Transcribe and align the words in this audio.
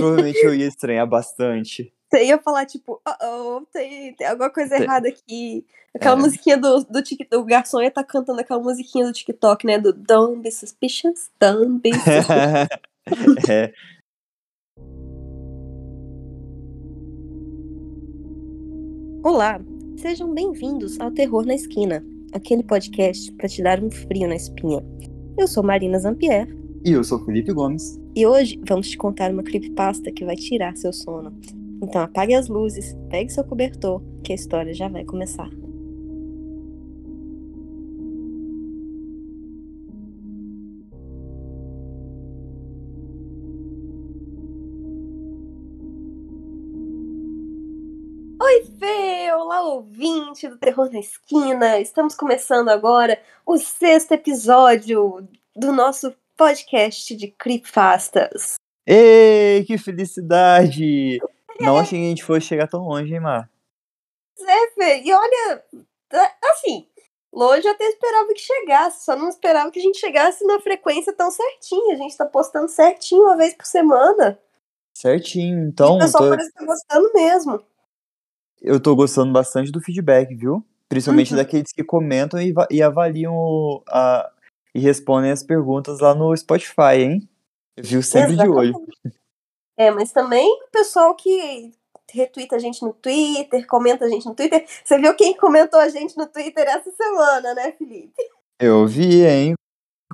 provavelmente 0.00 0.38
eu 0.44 0.54
ia 0.54 0.66
estranhar 0.66 1.06
bastante. 1.06 1.92
Você 2.10 2.24
ia 2.24 2.38
falar, 2.38 2.66
tipo, 2.66 3.00
oh, 3.06 3.24
oh 3.24 3.66
tem, 3.72 4.14
tem 4.16 4.26
alguma 4.26 4.50
coisa 4.50 4.74
Tem. 4.74 4.82
errada 4.82 5.08
aqui. 5.08 5.64
Aquela 5.94 6.16
É. 6.16 6.18
musiquinha 6.20 6.56
do, 6.56 6.84
do 6.84 7.02
TikTok. 7.02 7.42
O 7.42 7.44
garçom 7.44 7.80
ia 7.80 7.88
estar 7.88 8.04
cantando 8.04 8.40
aquela 8.40 8.60
musiquinha 8.60 9.06
do 9.06 9.12
TikTok, 9.12 9.66
né? 9.66 9.78
Do 9.78 9.92
Don't 9.92 10.40
be 10.42 10.50
suspicious, 10.50 11.30
don't 11.40 11.80
be 11.80 11.92
suspicious. 11.92 12.68
é. 13.48 13.72
Olá, 19.22 19.60
sejam 19.96 20.32
bem-vindos 20.32 20.98
ao 20.98 21.10
Terror 21.10 21.44
na 21.44 21.54
Esquina, 21.54 22.02
aquele 22.32 22.62
podcast 22.62 23.30
para 23.32 23.48
te 23.48 23.62
dar 23.62 23.82
um 23.82 23.90
frio 23.90 24.26
na 24.26 24.34
espinha. 24.34 24.82
Eu 25.36 25.46
sou 25.46 25.62
Marina 25.62 25.98
Zampier 25.98 26.48
E 26.84 26.92
eu 26.92 27.04
sou 27.04 27.24
Felipe 27.24 27.52
Gomes. 27.52 27.98
E 28.14 28.26
hoje 28.26 28.60
vamos 28.66 28.88
te 28.88 28.96
contar 28.96 29.30
uma 29.30 29.42
creepypasta 29.42 30.10
que 30.10 30.24
vai 30.24 30.36
tirar 30.36 30.76
seu 30.76 30.92
sono. 30.92 31.32
Então 31.82 32.02
apague 32.02 32.34
as 32.34 32.48
luzes, 32.48 32.96
pegue 33.08 33.30
seu 33.30 33.44
cobertor, 33.44 34.02
que 34.22 34.32
a 34.32 34.34
história 34.34 34.74
já 34.74 34.88
vai 34.88 35.04
começar. 35.04 35.48
Oi, 48.42 48.64
Fê! 48.78 49.32
Olá, 49.32 49.62
ouvinte 49.62 50.48
do 50.48 50.58
Terror 50.58 50.90
na 50.90 50.98
Esquina! 50.98 51.78
Estamos 51.78 52.14
começando 52.14 52.68
agora 52.68 53.20
o 53.46 53.56
sexto 53.58 54.12
episódio 54.12 55.28
do 55.54 55.72
nosso 55.72 56.12
podcast 56.44 57.14
de 57.14 57.28
creepypastas. 57.28 58.54
Ei, 58.86 59.62
que 59.66 59.76
felicidade! 59.76 61.18
Não 61.60 61.76
achei 61.76 61.98
que 61.98 62.06
a 62.06 62.08
gente 62.08 62.24
fosse 62.24 62.46
chegar 62.46 62.66
tão 62.66 62.80
longe, 62.88 63.12
hein, 63.12 63.20
Mar? 63.20 63.50
É, 64.40 64.70
Fê, 64.70 65.02
e 65.04 65.12
olha, 65.12 65.62
tá- 66.08 66.34
assim, 66.50 66.88
longe 67.30 67.66
eu 67.66 67.72
até 67.72 67.84
esperava 67.90 68.32
que 68.32 68.40
chegasse, 68.40 69.04
só 69.04 69.14
não 69.14 69.28
esperava 69.28 69.70
que 69.70 69.78
a 69.78 69.82
gente 69.82 69.98
chegasse 69.98 70.42
na 70.46 70.58
frequência 70.60 71.12
tão 71.12 71.30
certinha. 71.30 71.94
A 71.94 71.98
gente 71.98 72.16
tá 72.16 72.24
postando 72.24 72.68
certinho 72.70 73.24
uma 73.24 73.36
vez 73.36 73.52
por 73.52 73.66
semana. 73.66 74.38
Certinho. 74.96 75.58
e 75.62 75.68
Então, 75.68 75.96
o 75.96 75.98
pessoal 75.98 76.24
tô- 76.24 76.30
parece 76.30 76.50
que 76.50 76.58
tá 76.58 76.64
gostando 76.64 77.12
mesmo. 77.12 77.62
eu 78.62 78.80
tô 78.80 78.96
gostando 78.96 79.30
bastante 79.30 79.70
do 79.70 79.80
feedback, 79.82 80.34
viu? 80.34 80.64
Principalmente 80.88 81.32
Uhum. 81.32 81.36
daqueles 81.36 81.70
que 81.70 81.84
comentam 81.84 82.40
e, 82.40 82.54
e 82.70 82.82
avaliam 82.82 83.34
o- 83.34 83.82
a- 83.88 84.30
e 84.74 84.80
respondem 84.80 85.30
as 85.30 85.42
perguntas 85.42 86.00
lá 86.00 86.14
no 86.14 86.36
Spotify, 86.36 86.96
hein? 87.00 87.28
Viu 87.78 88.02
sempre 88.02 88.36
de 88.36 88.48
olho. 88.48 88.74
É, 89.76 89.90
mas 89.90 90.12
também 90.12 90.46
o 90.64 90.68
pessoal 90.70 91.14
que 91.14 91.72
retweeta 92.12 92.56
a 92.56 92.58
gente 92.58 92.82
no 92.82 92.92
Twitter, 92.92 93.66
comenta 93.66 94.04
a 94.04 94.08
gente 94.08 94.26
no 94.26 94.34
Twitter. 94.34 94.66
Você 94.84 94.98
viu 94.98 95.14
quem 95.14 95.36
comentou 95.36 95.78
a 95.80 95.88
gente 95.88 96.16
no 96.16 96.26
Twitter 96.26 96.66
essa 96.68 96.90
semana, 96.90 97.54
né, 97.54 97.72
Felipe? 97.72 98.12
Eu 98.58 98.86
vi, 98.86 99.24
hein? 99.24 99.54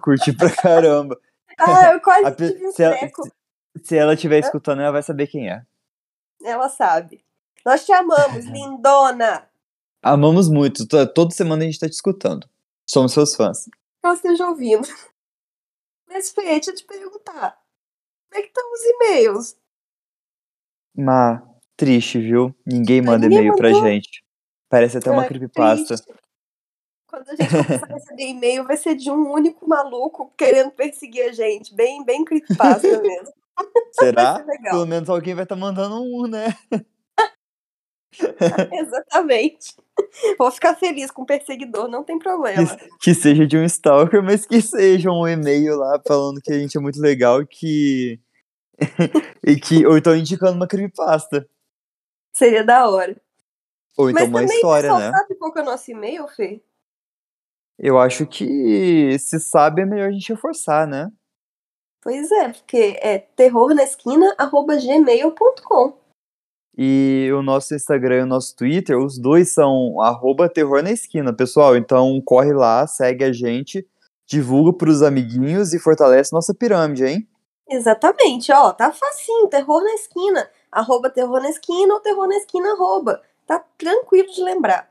Curti 0.00 0.32
pra 0.32 0.50
caramba. 0.54 1.18
Ah, 1.58 1.92
eu 1.94 2.00
quase 2.02 2.26
A 2.26 2.32
tive 2.34 2.66
um 2.66 2.70
se, 2.70 2.82
ela, 2.82 2.96
se- 3.82 3.96
ela 3.96 4.12
estiver 4.12 4.40
escutando, 4.40 4.82
ela 4.82 4.92
vai 4.92 5.02
saber 5.02 5.26
quem 5.26 5.48
é. 5.50 5.62
Ela 6.44 6.68
sabe. 6.68 7.24
Nós 7.64 7.86
te 7.86 7.92
amamos, 7.92 8.44
lindona! 8.52 9.48
Amamos 10.02 10.50
muito. 10.50 10.86
to- 10.86 11.06
Toda 11.14 11.30
semana 11.34 11.62
a 11.62 11.66
gente 11.66 11.78
tá 11.80 11.88
te 11.88 11.92
escutando. 11.94 12.46
Somos 12.86 13.12
seus 13.14 13.34
fãs. 13.34 13.70
Que 14.06 14.08
ela 14.08 14.14
esteja 14.14 14.48
ouvindo. 14.48 14.86
Mas, 16.08 16.30
Fê, 16.30 16.42
deixa 16.42 16.70
eu 16.70 16.74
te 16.76 16.84
perguntar. 16.84 17.58
Como 18.30 18.40
é 18.40 18.42
que 18.42 18.48
estão 18.48 18.72
os 18.72 18.84
e-mails? 18.84 19.56
Mas, 20.96 21.42
triste, 21.76 22.20
viu? 22.20 22.54
Ninguém 22.64 23.02
manda 23.02 23.26
e-mail 23.26 23.56
pra 23.56 23.70
mandou. 23.70 23.84
gente. 23.88 24.24
Parece 24.68 24.98
até 24.98 25.10
uma 25.10 25.22
Ah, 25.22 25.26
creepypasta. 25.28 25.96
triste. 25.96 26.14
Quando 27.08 27.28
a 27.30 27.34
gente 27.34 27.48
começar 27.50 27.86
a 27.86 27.94
receber 27.94 28.22
e-mail, 28.28 28.64
vai 28.64 28.76
ser 28.76 28.94
de 28.94 29.10
um 29.10 29.30
único 29.32 29.68
maluco 29.68 30.32
querendo 30.36 30.70
perseguir 30.70 31.24
a 31.28 31.32
gente. 31.32 31.74
Bem, 31.74 32.04
bem 32.04 32.24
creepypasta 32.24 32.86
mesmo. 33.02 33.32
Será? 33.92 34.44
Pelo 34.70 34.86
menos 34.86 35.08
alguém 35.10 35.34
vai 35.34 35.44
estar 35.44 35.56
mandando 35.56 35.96
um, 36.02 36.26
né? 36.28 36.46
Exatamente. 38.72 39.74
Vou 40.38 40.50
ficar 40.50 40.74
feliz 40.74 41.10
com 41.10 41.22
o 41.22 41.26
perseguidor, 41.26 41.88
não 41.88 42.04
tem 42.04 42.18
problema. 42.18 42.76
Que, 42.76 42.88
que 43.00 43.14
seja 43.14 43.46
de 43.46 43.56
um 43.56 43.64
stalker, 43.64 44.22
mas 44.22 44.44
que 44.44 44.60
seja 44.60 45.10
um 45.10 45.26
e-mail 45.26 45.76
lá 45.76 46.00
falando 46.06 46.40
que 46.40 46.52
a 46.52 46.58
gente 46.58 46.76
é 46.76 46.80
muito 46.80 47.00
legal 47.00 47.42
e 47.42 47.46
que. 47.46 48.20
e 49.44 49.56
que. 49.56 49.86
Ou 49.86 49.96
então 49.96 50.14
indicando 50.14 50.56
uma 50.56 50.68
creepypasta. 50.68 51.48
Seria 52.32 52.62
da 52.62 52.88
hora. 52.88 53.16
Ou 53.96 54.10
então 54.10 54.22
Mas 54.22 54.28
uma 54.28 54.40
também 54.40 54.56
história, 54.56 54.98
né? 54.98 55.10
sabe 55.10 55.34
qual 55.36 55.52
que 55.52 55.58
é 55.58 55.62
o 55.62 55.64
nosso 55.64 55.90
e-mail, 55.90 56.28
Fê? 56.28 56.62
Eu 57.78 57.98
acho 57.98 58.26
que 58.26 59.18
se 59.18 59.40
sabe 59.40 59.82
é 59.82 59.86
melhor 59.86 60.08
a 60.08 60.12
gente 60.12 60.32
reforçar, 60.32 60.86
né? 60.86 61.10
Pois 62.02 62.30
é, 62.30 62.50
porque 62.50 62.98
é 63.02 63.18
terrornaesquina.gmail.com. 63.18 66.05
E 66.78 67.30
o 67.32 67.40
nosso 67.42 67.74
Instagram 67.74 68.16
e 68.16 68.22
o 68.22 68.26
nosso 68.26 68.54
Twitter, 68.54 68.98
os 68.98 69.18
dois 69.18 69.52
são 69.52 69.98
arroba 70.00 70.48
terror 70.48 70.82
na 70.82 70.90
esquina, 70.90 71.32
pessoal. 71.32 71.74
Então 71.74 72.20
corre 72.22 72.52
lá, 72.52 72.86
segue 72.86 73.24
a 73.24 73.32
gente, 73.32 73.86
divulga 74.26 74.76
pros 74.76 75.02
amiguinhos 75.02 75.72
e 75.72 75.78
fortalece 75.78 76.32
nossa 76.32 76.52
pirâmide, 76.52 77.06
hein? 77.06 77.28
Exatamente, 77.68 78.52
ó, 78.52 78.72
tá 78.72 78.92
facinho, 78.92 79.48
terror 79.48 79.82
na 79.82 79.94
esquina, 79.94 80.48
arroba 80.70 81.10
terror 81.10 81.40
na 81.40 81.48
esquina 81.48 81.94
ou 81.94 82.00
terror 82.00 82.28
na 82.28 82.36
esquina 82.36 82.72
arroba. 82.72 83.22
Tá 83.46 83.64
tranquilo 83.78 84.28
de 84.28 84.42
lembrar. 84.42 84.88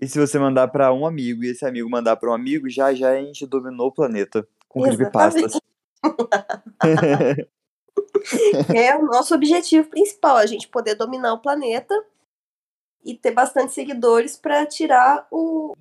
E 0.00 0.06
se 0.06 0.18
você 0.18 0.38
mandar 0.38 0.68
pra 0.68 0.92
um 0.92 1.06
amigo 1.06 1.42
e 1.42 1.48
esse 1.48 1.64
amigo 1.64 1.90
mandar 1.90 2.16
pra 2.16 2.30
um 2.30 2.34
amigo, 2.34 2.68
já 2.68 2.94
já 2.94 3.10
a 3.10 3.20
gente 3.20 3.46
dominou 3.46 3.88
o 3.88 3.92
planeta 3.92 4.46
com 4.68 4.82
creepypastas. 4.82 5.58
É 8.74 8.96
o 8.96 9.04
nosso 9.04 9.34
objetivo 9.34 9.88
principal, 9.88 10.36
a 10.36 10.46
gente 10.46 10.68
poder 10.68 10.94
dominar 10.94 11.32
o 11.34 11.40
planeta 11.40 11.94
e 13.04 13.14
ter 13.14 13.30
bastante 13.30 13.72
seguidores 13.72 14.36
pra 14.36 14.66
tirar 14.66 15.26
o. 15.30 15.74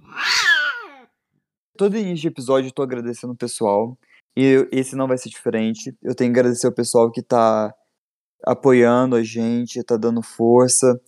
Todo 1.77 1.97
início 1.97 2.21
de 2.21 2.27
episódio 2.27 2.69
eu 2.69 2.73
tô 2.73 2.83
agradecendo 2.83 3.33
o 3.33 3.37
pessoal. 3.37 3.97
E 4.37 4.67
esse 4.71 4.95
não 4.95 5.07
vai 5.07 5.17
ser 5.17 5.29
diferente. 5.29 5.95
Eu 6.03 6.13
tenho 6.13 6.31
que 6.31 6.39
agradecer 6.39 6.67
o 6.67 6.71
pessoal 6.71 7.09
que 7.09 7.21
tá 7.21 7.73
apoiando 8.43 9.15
a 9.15 9.23
gente, 9.23 9.83
tá 9.83 9.97
dando 9.97 10.21
força, 10.21 10.99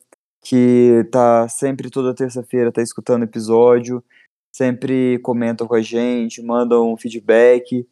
que 0.41 1.05
tá 1.11 1.47
sempre 1.47 1.89
toda 1.89 2.16
terça-feira 2.16 2.71
tá 2.71 2.81
escutando 2.81 3.23
episódio, 3.23 4.03
sempre 4.51 5.19
comentam 5.19 5.67
com 5.67 5.75
a 5.75 5.81
gente, 5.81 6.41
mandam 6.41 6.91
um 6.91 6.97
feedback. 6.97 7.87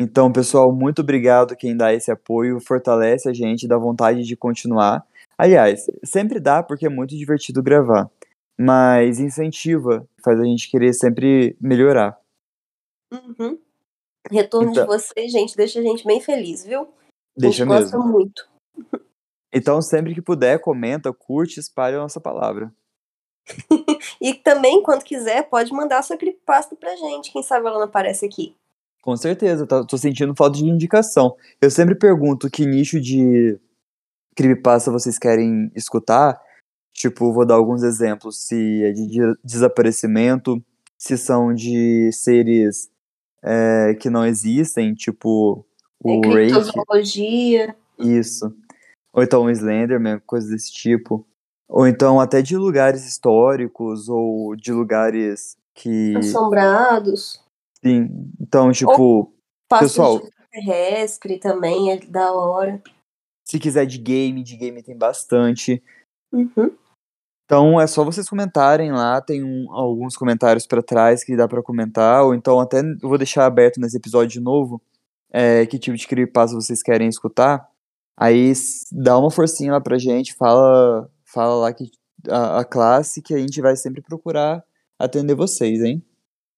Então, 0.00 0.30
pessoal, 0.32 0.72
muito 0.72 1.00
obrigado 1.02 1.56
quem 1.56 1.76
dá 1.76 1.92
esse 1.92 2.10
apoio, 2.10 2.60
fortalece 2.60 3.28
a 3.28 3.32
gente, 3.32 3.66
dá 3.66 3.76
vontade 3.76 4.22
de 4.22 4.36
continuar. 4.36 5.04
Aliás, 5.36 5.86
sempre 6.04 6.38
dá 6.38 6.62
porque 6.62 6.86
é 6.86 6.88
muito 6.88 7.16
divertido 7.16 7.62
gravar, 7.62 8.08
mas 8.58 9.18
incentiva, 9.18 10.06
faz 10.24 10.38
a 10.40 10.44
gente 10.44 10.70
querer 10.70 10.92
sempre 10.92 11.56
melhorar. 11.60 12.16
Uhum. 13.12 13.58
Retorno 14.30 14.70
Então- 14.70 14.84
de 14.84 14.88
vocês, 14.88 15.32
gente, 15.32 15.56
deixa 15.56 15.80
a 15.80 15.82
gente 15.82 16.04
bem 16.06 16.20
feliz, 16.20 16.64
viu? 16.64 16.82
A 16.82 16.86
Deixa 17.36 17.64
gente 17.64 17.68
gosta 17.68 17.96
mesmo. 17.98 18.12
muito. 18.12 18.48
Então, 19.50 19.80
sempre 19.80 20.12
que 20.14 20.20
puder, 20.20 20.60
comenta, 20.60 21.10
curte, 21.10 21.58
espalha 21.58 21.96
a 21.96 22.00
nossa 22.00 22.20
palavra. 22.20 22.70
E 24.20 24.34
também, 24.34 24.82
quando 24.82 25.02
quiser, 25.02 25.48
pode 25.48 25.72
mandar 25.72 26.02
sua 26.02 26.18
creepypasta 26.18 26.76
pra 26.76 26.94
gente. 26.96 27.32
Quem 27.32 27.42
sabe 27.42 27.66
ela 27.66 27.78
não 27.78 27.86
aparece 27.86 28.26
aqui. 28.26 28.54
Com 29.02 29.16
certeza, 29.16 29.66
tá- 29.66 29.84
tô 29.84 29.96
sentindo 29.96 30.34
falta 30.36 30.58
de 30.58 30.64
indicação. 30.64 31.36
Eu 31.60 31.70
sempre 31.70 31.94
pergunto 31.94 32.50
que 32.50 32.66
nicho 32.66 33.00
de 33.00 33.58
creepypasta 34.36 34.90
vocês 34.90 35.18
querem 35.18 35.70
escutar. 35.74 36.40
Tipo, 36.92 37.32
vou 37.32 37.46
dar 37.46 37.54
alguns 37.54 37.82
exemplos. 37.82 38.44
Se 38.46 38.82
é 38.84 38.92
de 38.92 39.06
de- 39.06 39.38
desaparecimento, 39.42 40.62
se 40.96 41.16
são 41.16 41.54
de 41.54 42.10
seres 42.12 42.90
é, 43.42 43.94
que 44.00 44.10
não 44.10 44.26
existem, 44.26 44.94
tipo 44.94 45.64
o 46.02 46.10
é, 46.24 46.46
Rake, 46.48 46.52
isso. 47.98 48.52
Ou 49.12 49.22
então 49.22 49.44
o 49.44 49.50
Slenderman, 49.50 50.20
coisas 50.26 50.50
desse 50.50 50.72
tipo. 50.72 51.24
Ou 51.68 51.86
então 51.86 52.20
até 52.20 52.42
de 52.42 52.56
lugares 52.56 53.06
históricos, 53.06 54.08
ou 54.08 54.56
de 54.56 54.72
lugares 54.72 55.56
que. 55.74 56.16
assombrados. 56.16 57.40
Sim. 57.84 58.30
Então, 58.40 58.70
tipo, 58.72 59.32
Passos 59.68 59.88
Pessoal- 59.92 60.20
terrestre 60.50 61.38
também 61.38 61.92
é 61.92 61.98
da 61.98 62.32
hora. 62.32 62.82
se 63.46 63.58
quiser 63.58 63.86
de 63.86 63.98
game, 63.98 64.42
de 64.42 64.56
game 64.56 64.82
tem 64.82 64.96
bastante. 64.96 65.82
Uhum. 66.32 66.70
Então 67.44 67.80
é 67.80 67.86
só 67.86 68.04
vocês 68.04 68.28
comentarem 68.28 68.92
lá, 68.92 69.20
tem 69.22 69.42
um- 69.42 69.72
alguns 69.72 70.16
comentários 70.16 70.66
pra 70.66 70.82
trás 70.82 71.24
que 71.24 71.34
dá 71.36 71.48
pra 71.48 71.62
comentar, 71.62 72.24
ou 72.24 72.34
então 72.34 72.60
até 72.60 72.80
eu 72.80 73.08
vou 73.08 73.16
deixar 73.16 73.46
aberto 73.46 73.80
nesse 73.80 73.96
episódio 73.96 74.28
de 74.28 74.40
novo 74.40 74.82
é, 75.32 75.64
que 75.66 75.78
tipo 75.78 75.96
de 75.96 76.06
creepypasta 76.06 76.54
vocês 76.56 76.82
querem 76.82 77.08
escutar. 77.08 77.66
Aí 78.18 78.52
dá 78.92 79.16
uma 79.18 79.30
forcinha 79.30 79.72
lá 79.72 79.80
pra 79.80 79.96
gente, 79.98 80.34
fala, 80.34 81.10
fala 81.24 81.54
lá 81.54 81.72
que 81.72 81.90
a, 82.28 82.60
a 82.60 82.64
classe 82.64 83.22
que 83.22 83.32
a 83.34 83.38
gente 83.38 83.60
vai 83.62 83.76
sempre 83.76 84.02
procurar 84.02 84.62
atender 84.98 85.34
vocês, 85.34 85.80
hein? 85.82 86.02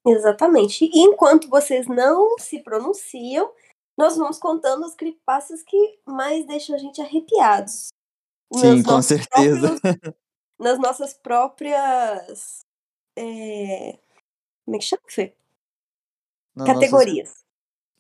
Exatamente. 0.06 0.84
E 0.84 1.00
enquanto 1.00 1.48
vocês 1.48 1.86
não 1.86 2.38
se 2.38 2.62
pronunciam, 2.62 3.52
nós 3.96 4.16
vamos 4.16 4.38
contando 4.38 4.84
as 4.84 4.94
creepypastas 4.94 5.62
que 5.62 5.98
mais 6.06 6.46
deixam 6.46 6.74
a 6.74 6.78
gente 6.78 7.00
arrepiados. 7.00 7.88
Sim, 8.54 8.82
com 8.82 9.02
certeza. 9.02 9.78
Próprios, 9.80 10.14
nas 10.58 10.78
nossas 10.78 11.14
próprias. 11.14 12.60
É... 13.16 13.98
Como 14.64 14.76
é 14.76 14.78
que 14.78 14.84
chama, 14.84 15.02
Fê? 15.06 15.34
categorias. 16.66 17.28
Nossas... 17.28 17.44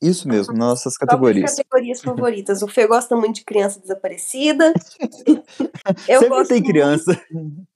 Isso 0.02 0.26
mesmo, 0.26 0.54
nossas 0.54 0.96
categorias. 0.96 1.54
categorias 1.54 2.00
favoritas. 2.00 2.62
O 2.62 2.68
Fê 2.68 2.86
gosta 2.86 3.14
muito 3.14 3.36
de 3.36 3.44
criança 3.44 3.78
desaparecida. 3.78 4.72
Eu 6.08 6.20
Sempre 6.20 6.48
tem 6.48 6.62
criança. 6.62 7.22
Muito... 7.30 7.66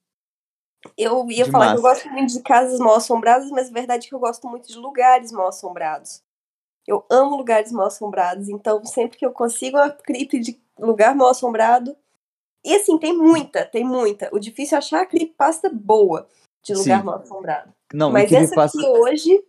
Eu 0.96 1.28
ia 1.30 1.44
de 1.44 1.50
falar 1.50 1.66
massa. 1.66 1.74
que 1.74 1.78
eu 1.78 1.90
gosto 1.90 2.10
muito 2.10 2.32
de 2.32 2.42
casas 2.42 2.78
mal 2.78 2.96
assombradas, 2.96 3.50
mas 3.50 3.70
a 3.70 3.72
verdade 3.72 4.06
é 4.06 4.08
que 4.08 4.14
eu 4.14 4.20
gosto 4.20 4.48
muito 4.48 4.68
de 4.68 4.78
lugares 4.78 5.32
mal 5.32 5.48
assombrados. 5.48 6.22
Eu 6.86 7.04
amo 7.10 7.36
lugares 7.36 7.72
mal 7.72 7.86
assombrados, 7.86 8.48
então 8.48 8.84
sempre 8.84 9.16
que 9.18 9.24
eu 9.24 9.32
consigo 9.32 9.78
uma 9.78 9.90
clipe 9.90 10.38
de 10.38 10.60
lugar 10.78 11.14
mal 11.14 11.28
assombrado. 11.28 11.96
E 12.64 12.74
assim, 12.74 12.98
tem 12.98 13.16
muita, 13.16 13.64
tem 13.64 13.84
muita. 13.84 14.28
O 14.32 14.38
difícil 14.38 14.76
é 14.76 14.78
achar 14.78 15.02
a 15.02 15.06
clipe 15.06 15.34
pasta 15.36 15.70
boa 15.70 16.28
de 16.62 16.74
lugar 16.74 17.00
Sim. 17.00 17.04
mal 17.04 17.16
assombrado. 17.16 17.72
Não, 17.92 18.10
Mas 18.10 18.32
essa 18.32 18.54
passa... 18.54 18.78
aqui 18.78 18.88
hoje 18.88 19.44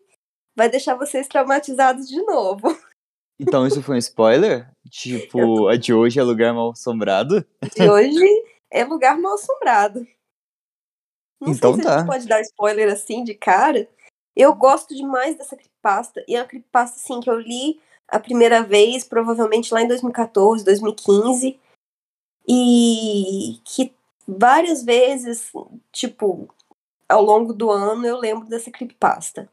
vai 0.56 0.70
deixar 0.70 0.96
vocês 0.96 1.28
traumatizados 1.28 2.08
de 2.08 2.22
novo. 2.24 2.68
Então 3.38 3.68
isso 3.68 3.84
foi 3.84 3.96
um 3.96 4.00
spoiler? 4.00 4.72
Tipo, 4.90 5.68
a 5.68 5.76
de 5.76 5.94
hoje 5.94 6.18
é 6.18 6.24
lugar 6.24 6.54
mal 6.54 6.70
assombrado? 6.70 7.46
De 7.76 7.90
hoje 7.90 8.26
é 8.72 8.86
lugar 8.86 9.18
mal 9.18 9.34
assombrado. 9.34 10.08
Não 11.40 11.52
então 11.52 11.74
sei 11.74 11.82
se 11.82 11.88
tá. 11.88 11.96
a 11.96 11.98
gente 12.00 12.08
pode 12.08 12.28
dar 12.28 12.42
spoiler 12.42 12.92
assim 12.92 13.24
de 13.24 13.34
cara. 13.34 13.88
Eu 14.36 14.54
gosto 14.54 14.94
demais 14.96 15.38
dessa 15.38 15.56
creepypasta. 15.56 16.24
E 16.28 16.36
é 16.36 16.42
uma 16.42 16.48
creepypasta, 16.48 16.98
assim, 16.98 17.20
que 17.20 17.30
eu 17.30 17.40
li 17.40 17.80
a 18.08 18.20
primeira 18.20 18.62
vez, 18.64 19.04
provavelmente 19.04 19.74
lá 19.74 19.82
em 19.82 19.88
2014, 19.88 20.64
2015. 20.64 21.60
E 22.48 23.60
que 23.64 23.94
várias 24.28 24.84
vezes, 24.84 25.52
tipo, 25.92 26.48
ao 27.08 27.22
longo 27.24 27.54
do 27.54 27.72
ano 27.72 28.06
eu 28.06 28.18
lembro 28.18 28.48
dessa 28.48 28.72
creepypasta. 28.72 29.50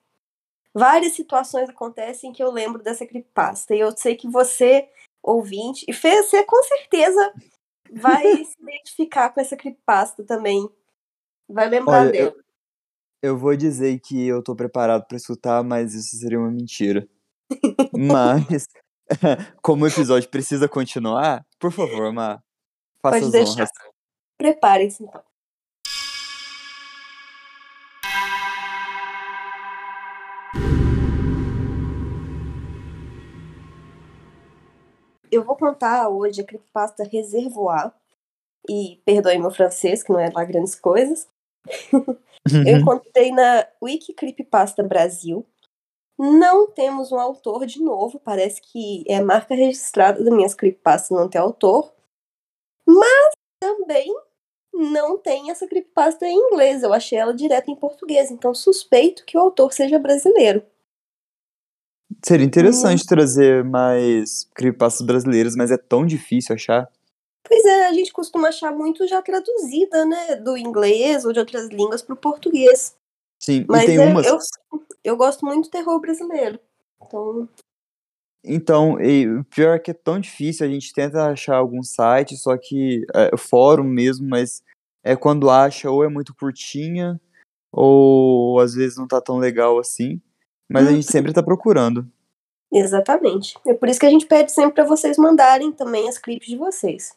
Várias 0.75 1.13
situações 1.13 1.69
acontecem 1.69 2.33
que 2.33 2.43
eu 2.43 2.51
lembro 2.51 2.83
dessa 2.83 3.07
creepypasta. 3.07 3.75
E 3.75 3.81
eu 3.81 3.97
sei 3.97 4.17
que 4.17 4.29
você, 4.29 4.89
ouvinte, 5.23 5.85
e 5.87 5.93
você 5.93 6.43
com 6.45 6.63
certeza 6.63 7.33
vai 7.93 8.23
se 8.45 8.55
identificar 8.59 9.31
com 9.31 9.41
essa 9.41 9.57
creepypasta 9.57 10.25
também. 10.25 10.69
Vai 11.53 11.69
lembrar 11.69 12.01
Olha, 12.01 12.13
dela. 12.13 12.35
Eu, 13.23 13.31
eu 13.31 13.39
vou 13.39 13.55
dizer 13.55 14.01
que 14.01 14.27
eu 14.27 14.43
tô 14.43 14.57
preparado 14.57 15.07
para 15.07 15.19
escutar, 15.19 15.63
mas 15.63 15.93
isso 15.93 16.17
seria 16.17 16.39
uma 16.39 16.51
mentira. 16.51 17.07
mas, 17.95 18.67
como 19.61 19.85
o 19.85 19.89
episódio 19.89 20.31
precisa 20.31 20.67
continuar, 20.67 21.45
por 21.61 21.71
favor, 21.71 22.11
Má, 22.11 22.43
faça 23.03 23.21
Pode 23.21 23.25
as 23.27 23.33
deixar. 23.33 23.53
honras. 23.53 23.71
Preparem-se 24.39 25.05
então. 25.05 25.23
Eu 35.31 35.45
vou 35.45 35.57
contar 35.57 36.09
hoje 36.09 36.41
a 36.41 36.45
creepypasta 36.45 37.05
Reservoir. 37.05 37.93
E 38.69 39.03
perdoe 39.05 39.39
meu 39.39 39.51
francês, 39.51 40.03
que 40.03 40.13
não 40.13 40.21
é 40.21 40.31
lá 40.31 40.45
grandes 40.45 40.75
coisas. 40.75 41.29
Uhum. 42.51 42.67
Eu 42.67 42.79
encontrei 42.79 43.31
na 43.31 43.67
Wiki 43.81 44.13
Creepypasta 44.13 44.83
Brasil. 44.83 45.47
Não 46.19 46.67
temos 46.71 47.13
um 47.13 47.19
autor 47.19 47.67
de 47.67 47.81
novo, 47.81 48.19
parece 48.19 48.61
que 48.61 49.05
é 49.09 49.17
a 49.17 49.25
marca 49.25 49.55
registrada 49.55 50.23
das 50.23 50.33
minhas 50.33 50.55
creepypastas 50.55 51.17
não 51.17 51.29
ter 51.29 51.39
autor. 51.39 51.93
Mas 52.87 53.33
também 53.61 54.13
não 54.73 55.19
tem 55.19 55.51
essa 55.51 55.67
creepypasta 55.67 56.27
em 56.27 56.37
inglês, 56.37 56.83
eu 56.83 56.93
achei 56.93 57.19
ela 57.19 57.35
direto 57.35 57.71
em 57.71 57.77
português, 57.77 58.31
então 58.31 58.55
suspeito 58.55 59.25
que 59.25 59.37
o 59.37 59.41
autor 59.41 59.73
seja 59.73 59.99
brasileiro. 59.99 60.63
Seria 62.25 62.47
interessante 62.47 63.03
hum. 63.03 63.09
trazer 63.09 63.65
mais 63.65 64.45
creepypastas 64.55 65.07
brasileiras, 65.07 65.57
mas 65.57 65.71
é 65.71 65.77
tão 65.77 66.07
difícil 66.07 66.55
achar. 66.55 66.89
Pois 67.45 67.65
é, 67.65 67.87
a 67.89 67.93
gente 67.93 68.13
costuma 68.13 68.49
achar 68.49 68.73
muito 68.73 69.07
já 69.07 69.21
traduzida, 69.21 70.05
né, 70.05 70.37
do 70.37 70.57
inglês 70.57 71.25
ou 71.25 71.33
de 71.33 71.41
outras 71.41 71.69
línguas 71.69 72.01
para 72.01 72.15
o 72.15 72.19
português. 72.19 72.97
Sim, 73.41 73.65
Mas 73.69 73.85
e 73.85 73.87
tem 73.87 73.97
é, 73.97 74.05
umas... 74.05 74.27
eu, 74.27 74.39
eu 75.03 75.17
gosto 75.17 75.45
muito 75.45 75.65
do 75.65 75.71
terror 75.71 76.01
brasileiro. 76.01 76.59
Então. 77.03 77.49
Então, 78.45 79.01
e 79.01 79.29
o 79.29 79.45
pior 79.45 79.77
é 79.77 79.79
que 79.79 79.91
é 79.91 79.95
tão 79.95 80.19
difícil, 80.19 80.67
a 80.67 80.71
gente 80.71 80.93
tenta 80.93 81.27
achar 81.27 81.57
algum 81.57 81.83
site, 81.83 82.37
só 82.37 82.57
que 82.57 83.05
é 83.15 83.37
fórum 83.37 83.85
mesmo, 83.85 84.29
mas 84.29 84.63
é 85.03 85.15
quando 85.15 85.51
acha 85.51 85.91
ou 85.91 86.05
é 86.05 86.09
muito 86.09 86.35
curtinha, 86.35 87.21
ou 87.71 88.61
às 88.61 88.75
vezes 88.75 88.97
não 88.97 89.07
tá 89.07 89.21
tão 89.21 89.39
legal 89.39 89.79
assim. 89.79 90.21
Mas 90.69 90.85
hum. 90.85 90.89
a 90.89 90.93
gente 90.93 91.07
uhum. 91.07 91.13
sempre 91.13 91.33
tá 91.33 91.43
procurando. 91.43 92.09
Exatamente. 92.73 93.59
É 93.67 93.75
por 93.75 93.89
isso 93.89 94.01
que 94.01 94.07
a 94.07 94.11
gente 94.11 94.27
pede 94.27 94.51
sempre 94.51 94.75
para 94.75 94.85
vocês 94.85 95.19
mandarem 95.19 95.71
também 95.71 96.09
as 96.09 96.19
clipes 96.19 96.49
de 96.49 96.57
vocês. 96.57 97.15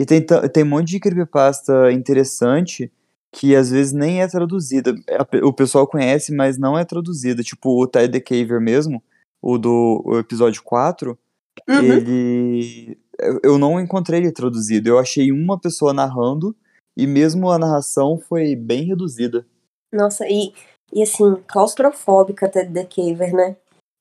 E 0.00 0.06
tem, 0.06 0.24
tem 0.24 0.64
um 0.64 0.66
monte 0.66 0.88
de 0.88 0.98
creepypasta 0.98 1.92
interessante 1.92 2.90
que 3.30 3.54
às 3.54 3.70
vezes 3.70 3.92
nem 3.92 4.22
é 4.22 4.26
traduzida. 4.26 4.94
É, 5.06 5.18
o 5.44 5.52
pessoal 5.52 5.86
conhece, 5.86 6.34
mas 6.34 6.56
não 6.56 6.78
é 6.78 6.86
traduzida. 6.86 7.42
Tipo 7.42 7.82
o 7.82 7.86
Ty 7.86 8.08
the 8.08 8.18
Caver 8.18 8.62
mesmo, 8.62 9.02
o 9.42 9.58
do 9.58 10.02
o 10.06 10.18
episódio 10.18 10.62
4, 10.62 11.18
uhum. 11.68 11.82
ele. 11.82 12.98
Eu 13.44 13.58
não 13.58 13.78
encontrei 13.78 14.20
ele 14.20 14.32
traduzido. 14.32 14.88
Eu 14.88 14.98
achei 14.98 15.30
uma 15.30 15.60
pessoa 15.60 15.92
narrando 15.92 16.56
e 16.96 17.06
mesmo 17.06 17.50
a 17.50 17.58
narração 17.58 18.18
foi 18.18 18.56
bem 18.56 18.84
reduzida. 18.84 19.46
Nossa, 19.92 20.26
e, 20.26 20.54
e 20.94 21.02
assim, 21.02 21.36
claustrofóbica 21.46 22.46
até 22.46 22.64
The 22.64 22.84
Caver, 22.84 23.34
né? 23.34 23.54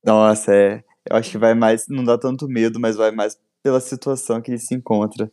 Nossa, 0.06 0.56
é. 0.56 0.82
Eu 1.10 1.18
acho 1.18 1.30
que 1.30 1.38
vai 1.38 1.54
mais. 1.54 1.90
Não 1.90 2.06
dá 2.06 2.18
tanto 2.18 2.48
medo, 2.48 2.80
mas 2.80 2.96
vai 2.96 3.12
mais 3.12 3.38
pela 3.62 3.82
situação 3.82 4.42
que 4.42 4.52
ele 4.52 4.60
se 4.60 4.74
encontra. 4.74 5.30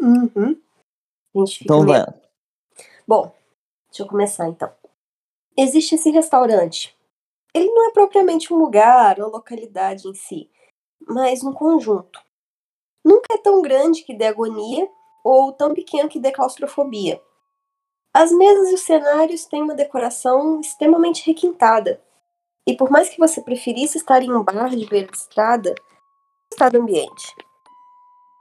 Uhum. 0.00 0.60
então 1.64 1.86
vai. 1.86 2.04
Bom, 3.06 3.34
deixa 3.88 4.02
eu 4.02 4.06
começar 4.06 4.48
então. 4.48 4.72
Existe 5.56 5.94
esse 5.94 6.10
restaurante. 6.10 6.96
Ele 7.54 7.70
não 7.70 7.88
é 7.88 7.92
propriamente 7.92 8.52
um 8.52 8.56
lugar 8.56 9.18
ou 9.20 9.30
localidade 9.30 10.06
em 10.06 10.14
si, 10.14 10.50
mas 11.06 11.42
um 11.42 11.52
conjunto. 11.52 12.20
Nunca 13.04 13.34
é 13.34 13.38
tão 13.38 13.62
grande 13.62 14.02
que 14.02 14.14
dê 14.14 14.26
agonia 14.26 14.88
ou 15.24 15.52
tão 15.52 15.72
pequeno 15.72 16.08
que 16.08 16.20
dê 16.20 16.30
claustrofobia. 16.30 17.22
As 18.12 18.32
mesas 18.32 18.70
e 18.70 18.74
os 18.74 18.80
cenários 18.80 19.44
têm 19.44 19.62
uma 19.62 19.74
decoração 19.74 20.60
extremamente 20.60 21.24
requintada. 21.26 22.02
E 22.66 22.76
por 22.76 22.90
mais 22.90 23.08
que 23.08 23.18
você 23.18 23.40
preferisse 23.40 23.98
estar 23.98 24.22
em 24.22 24.32
um 24.32 24.42
bar 24.42 24.70
de 24.70 24.86
beira 24.86 25.10
de 25.10 25.16
estrada, 25.16 25.74
está 26.52 26.68
do 26.68 26.80
ambiente. 26.80 27.34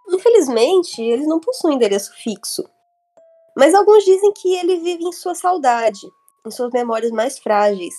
Infelizmente, 0.10 1.02
eles 1.02 1.28
não 1.28 1.40
possuem 1.40 1.76
endereço 1.76 2.14
fixo. 2.16 2.64
Mas 3.56 3.74
alguns 3.74 4.04
dizem 4.04 4.32
que 4.34 4.56
ele 4.56 4.78
vive 4.78 5.06
em 5.06 5.12
sua 5.12 5.34
saudade, 5.34 6.08
em 6.46 6.52
suas 6.52 6.72
memórias 6.72 7.12
mais 7.12 7.40
frágeis 7.40 7.96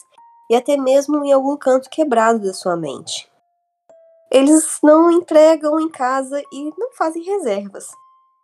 e 0.51 0.55
até 0.55 0.77
mesmo 0.77 1.25
em 1.25 1.33
algum 1.33 1.57
canto 1.57 1.91
quebrado 1.91 2.41
da 2.41 2.53
sua 2.53 2.77
mente. 2.77 3.29
Eles 4.31 4.79
não 4.83 5.11
entregam 5.11 5.81
em 5.81 5.89
casa 5.89 6.43
e 6.53 6.73
não 6.79 6.93
fazem 6.93 7.23
reservas. 7.23 7.87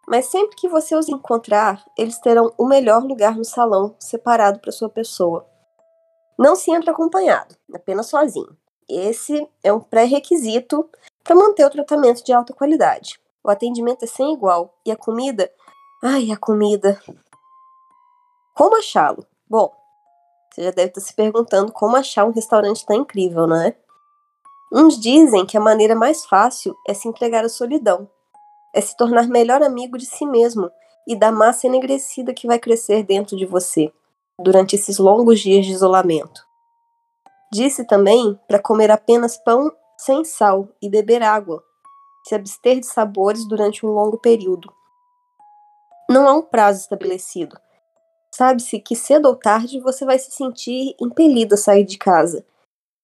Mas 0.09 0.27
sempre 0.27 0.57
que 0.57 0.69
você 0.69 0.95
os 0.97 1.09
encontrar, 1.09 1.85
eles 1.97 2.19
terão 2.19 2.53
o 2.59 2.67
melhor 2.67 3.05
lugar 3.05 3.37
no 3.37 3.45
salão, 3.45 3.95
separado 3.99 4.59
para 4.59 4.73
sua 4.73 4.89
pessoa. 4.89 5.47
Não 6.39 6.57
se 6.57 6.73
entra 6.73 6.91
acompanhado, 6.91 7.55
apenas 7.73 8.07
sozinho. 8.07 8.57
Esse 8.89 9.49
é 9.63 9.73
um 9.73 9.81
pré-requisito 9.81 10.89
para 11.23 11.37
manter 11.37 11.65
o 11.65 11.71
tratamento 11.71 12.25
de 12.25 12.33
alta 12.33 12.53
qualidade. 12.53 13.21
O 13.45 13.51
atendimento 13.51 14.05
é 14.05 14.07
sem 14.07 14.33
igual. 14.33 14.75
E 14.87 14.91
a 14.91 14.97
comida? 14.97 15.51
Ai, 16.03 16.31
a 16.31 16.37
comida. 16.37 17.01
Como 18.55 18.77
achá-lo? 18.77 19.27
Bom, 19.49 19.73
você 20.51 20.65
já 20.65 20.71
deve 20.71 20.89
estar 20.89 21.01
se 21.01 21.15
perguntando 21.15 21.73
como 21.73 21.97
achar 21.97 22.25
um 22.25 22.33
restaurante 22.33 22.85
tão 22.85 22.97
incrível, 22.97 23.47
não 23.47 23.57
é? 23.57 23.77
Uns 24.73 24.99
dizem 24.99 25.45
que 25.45 25.57
a 25.57 25.61
maneira 25.61 25.95
mais 25.95 26.25
fácil 26.25 26.75
é 26.89 26.95
se 26.95 27.09
entregar 27.09 27.45
à 27.45 27.49
solidão, 27.49 28.09
é 28.75 28.81
se 28.81 28.97
tornar 28.97 29.27
melhor 29.29 29.63
amigo 29.63 29.99
de 29.99 30.07
si 30.07 30.25
mesmo 30.25 30.71
e 31.07 31.17
da 31.17 31.33
massa 31.33 31.67
enegrecida 31.67 32.33
que 32.33 32.47
vai 32.47 32.59
crescer 32.59 33.03
dentro 33.03 33.37
de 33.37 33.45
você 33.45 33.93
durante 34.39 34.77
esses 34.77 34.99
longos 34.99 35.41
dias 35.41 35.67
de 35.67 35.73
isolamento. 35.73 36.47
Disse 37.53 37.87
também 37.87 38.39
para 38.49 38.59
comer 38.59 38.91
apenas 38.91 39.37
pão 39.37 39.71
sem 39.97 40.25
sal 40.25 40.69
e 40.81 40.89
beber 40.89 41.23
água, 41.23 41.63
se 42.27 42.35
abster 42.35 42.81
de 42.81 42.87
sabores 42.87 43.47
durante 43.47 43.85
um 43.85 43.91
longo 43.91 44.19
período. 44.19 44.73
Não 46.09 46.29
há 46.29 46.35
um 46.35 46.43
prazo 46.43 46.81
estabelecido. 46.81 47.59
Sabe-se 48.35 48.81
que 48.81 48.97
cedo 48.97 49.27
ou 49.27 49.37
tarde 49.37 49.81
você 49.81 50.05
vai 50.05 50.19
se 50.19 50.31
sentir 50.31 50.95
impelido 51.01 51.55
a 51.55 51.59
sair 51.59 51.85
de 51.85 51.99
casa. 51.99 52.45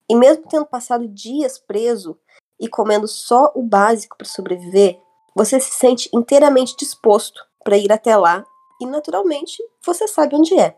E 0.09 0.17
mesmo 0.17 0.45
tendo 0.49 0.65
passado 0.67 1.07
dias 1.07 1.59
preso 1.59 2.19
e 2.59 2.69
comendo 2.69 3.07
só 3.07 3.53
o 3.55 3.63
básico 3.63 4.17
para 4.17 4.27
sobreviver, 4.27 4.99
você 5.35 5.61
se 5.61 5.71
sente 5.71 6.09
inteiramente 6.15 6.77
disposto 6.77 7.47
para 7.63 7.77
ir 7.77 7.93
até 7.93 8.17
lá 8.17 8.45
e, 8.81 8.87
naturalmente, 8.87 9.63
você 9.85 10.09
sabe 10.09 10.35
onde 10.35 10.59
é. 10.59 10.77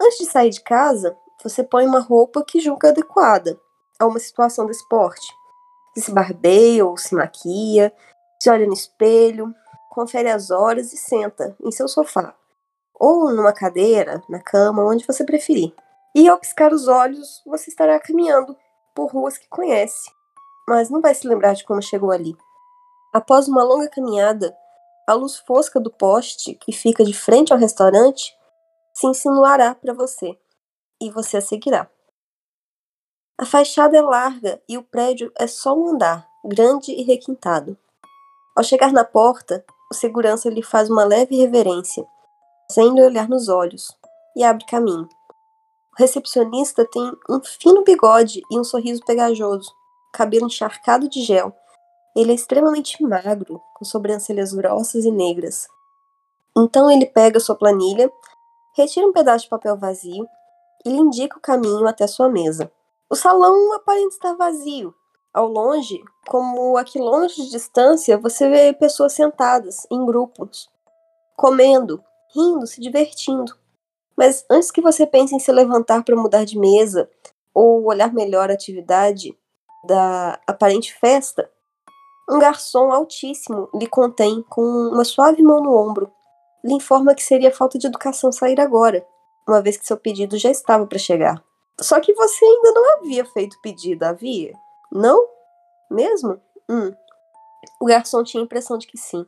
Antes 0.00 0.18
de 0.18 0.26
sair 0.26 0.50
de 0.50 0.60
casa, 0.60 1.16
você 1.42 1.64
põe 1.64 1.86
uma 1.86 2.00
roupa 2.00 2.44
que 2.44 2.60
julga 2.60 2.90
adequada 2.90 3.58
a 3.98 4.06
uma 4.06 4.18
situação 4.18 4.66
do 4.66 4.72
esporte. 4.72 5.39
Você 5.94 6.06
se 6.06 6.12
barbeia 6.12 6.84
ou 6.86 6.96
se 6.96 7.14
maquia, 7.14 7.92
se 8.40 8.48
olha 8.50 8.66
no 8.66 8.72
espelho, 8.72 9.54
confere 9.90 10.28
as 10.28 10.50
horas 10.50 10.92
e 10.92 10.96
senta 10.96 11.56
em 11.62 11.70
seu 11.70 11.88
sofá 11.88 12.34
ou 13.00 13.32
numa 13.32 13.52
cadeira, 13.52 14.22
na 14.28 14.42
cama, 14.42 14.84
onde 14.84 15.06
você 15.06 15.24
preferir. 15.24 15.72
E 16.14 16.28
ao 16.28 16.38
piscar 16.38 16.70
os 16.70 16.86
olhos, 16.86 17.42
você 17.46 17.70
estará 17.70 17.98
caminhando 17.98 18.54
por 18.94 19.10
ruas 19.10 19.38
que 19.38 19.48
conhece, 19.48 20.10
mas 20.68 20.90
não 20.90 21.00
vai 21.00 21.14
se 21.14 21.26
lembrar 21.26 21.54
de 21.54 21.64
como 21.64 21.80
chegou 21.80 22.10
ali. 22.10 22.36
Após 23.14 23.48
uma 23.48 23.64
longa 23.64 23.88
caminhada, 23.88 24.54
a 25.06 25.14
luz 25.14 25.38
fosca 25.38 25.80
do 25.80 25.90
poste 25.90 26.54
que 26.54 26.72
fica 26.72 27.02
de 27.02 27.14
frente 27.14 27.52
ao 27.52 27.58
restaurante 27.58 28.36
se 28.92 29.06
insinuará 29.06 29.74
para 29.74 29.94
você 29.94 30.38
e 31.00 31.10
você 31.10 31.38
a 31.38 31.40
seguirá. 31.40 31.88
A 33.40 33.46
fachada 33.46 33.96
é 33.96 34.02
larga 34.02 34.60
e 34.68 34.76
o 34.76 34.82
prédio 34.82 35.32
é 35.34 35.46
só 35.46 35.74
um 35.74 35.94
andar, 35.94 36.28
grande 36.44 36.92
e 36.92 37.02
requintado. 37.02 37.74
Ao 38.54 38.62
chegar 38.62 38.92
na 38.92 39.02
porta, 39.02 39.64
o 39.90 39.94
segurança 39.94 40.50
lhe 40.50 40.62
faz 40.62 40.90
uma 40.90 41.04
leve 41.04 41.34
reverência 41.36 42.06
sem 42.70 42.92
lhe 42.92 43.02
olhar 43.02 43.30
nos 43.30 43.48
olhos, 43.48 43.96
e 44.36 44.44
abre 44.44 44.66
caminho. 44.66 45.08
O 45.90 45.96
recepcionista 45.96 46.84
tem 46.84 47.12
um 47.30 47.40
fino 47.40 47.82
bigode 47.82 48.42
e 48.50 48.60
um 48.60 48.62
sorriso 48.62 49.02
pegajoso, 49.06 49.72
cabelo 50.12 50.44
encharcado 50.44 51.08
de 51.08 51.22
gel. 51.22 51.50
Ele 52.14 52.32
é 52.32 52.34
extremamente 52.34 53.02
magro, 53.02 53.58
com 53.74 53.86
sobrancelhas 53.86 54.52
grossas 54.52 55.06
e 55.06 55.10
negras. 55.10 55.66
Então 56.54 56.90
ele 56.90 57.06
pega 57.06 57.40
sua 57.40 57.54
planilha, 57.54 58.12
retira 58.76 59.06
um 59.06 59.14
pedaço 59.14 59.44
de 59.44 59.50
papel 59.50 59.78
vazio 59.78 60.28
e 60.84 60.90
lhe 60.90 60.98
indica 60.98 61.38
o 61.38 61.40
caminho 61.40 61.88
até 61.88 62.06
sua 62.06 62.28
mesa. 62.28 62.70
O 63.12 63.16
salão 63.16 63.72
aparenta 63.72 64.14
estar 64.14 64.34
vazio. 64.34 64.94
Ao 65.34 65.48
longe, 65.48 66.00
como 66.28 66.76
a 66.76 66.84
quilômetros 66.84 67.34
de 67.34 67.50
distância, 67.50 68.16
você 68.16 68.48
vê 68.48 68.72
pessoas 68.72 69.14
sentadas, 69.14 69.84
em 69.90 70.06
grupos, 70.06 70.70
comendo, 71.36 72.00
rindo, 72.32 72.68
se 72.68 72.80
divertindo. 72.80 73.52
Mas 74.16 74.44
antes 74.48 74.70
que 74.70 74.80
você 74.80 75.08
pense 75.08 75.34
em 75.34 75.40
se 75.40 75.50
levantar 75.50 76.04
para 76.04 76.14
mudar 76.14 76.44
de 76.44 76.56
mesa 76.56 77.10
ou 77.52 77.84
olhar 77.84 78.12
melhor 78.12 78.48
a 78.48 78.54
atividade 78.54 79.36
da 79.84 80.38
aparente 80.46 80.94
festa, 80.94 81.50
um 82.30 82.38
garçom 82.38 82.92
altíssimo 82.92 83.68
lhe 83.74 83.88
contém 83.88 84.40
com 84.48 84.62
uma 84.62 85.04
suave 85.04 85.42
mão 85.42 85.60
no 85.60 85.76
ombro. 85.76 86.12
Lhe 86.64 86.74
informa 86.74 87.12
que 87.16 87.24
seria 87.24 87.50
falta 87.50 87.76
de 87.76 87.88
educação 87.88 88.30
sair 88.30 88.60
agora, 88.60 89.04
uma 89.48 89.60
vez 89.60 89.76
que 89.76 89.84
seu 89.84 89.96
pedido 89.96 90.38
já 90.38 90.50
estava 90.50 90.86
para 90.86 90.98
chegar. 90.98 91.42
Só 91.80 92.00
que 92.00 92.12
você 92.14 92.44
ainda 92.44 92.72
não 92.72 92.98
havia 92.98 93.24
feito 93.24 93.60
pedido, 93.62 94.02
havia? 94.04 94.52
Não? 94.92 95.26
Mesmo? 95.90 96.40
Hum. 96.68 96.94
O 97.80 97.86
garçom 97.86 98.22
tinha 98.22 98.42
a 98.42 98.44
impressão 98.44 98.78
de 98.78 98.86
que 98.86 98.98
sim 98.98 99.26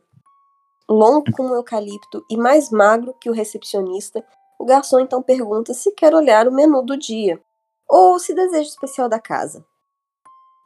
longo 0.89 1.31
como 1.31 1.49
um 1.49 1.55
eucalipto 1.55 2.25
e 2.29 2.37
mais 2.37 2.69
magro 2.69 3.13
que 3.19 3.29
o 3.29 3.33
recepcionista, 3.33 4.23
o 4.59 4.65
garçom 4.65 4.99
então 4.99 5.21
pergunta 5.21 5.73
se 5.73 5.91
quer 5.91 6.13
olhar 6.13 6.47
o 6.47 6.51
menu 6.51 6.81
do 6.83 6.97
dia 6.97 7.41
ou 7.87 8.17
se 8.19 8.33
deseja 8.33 8.69
especial 8.69 9.09
da 9.09 9.19
casa. 9.19 9.65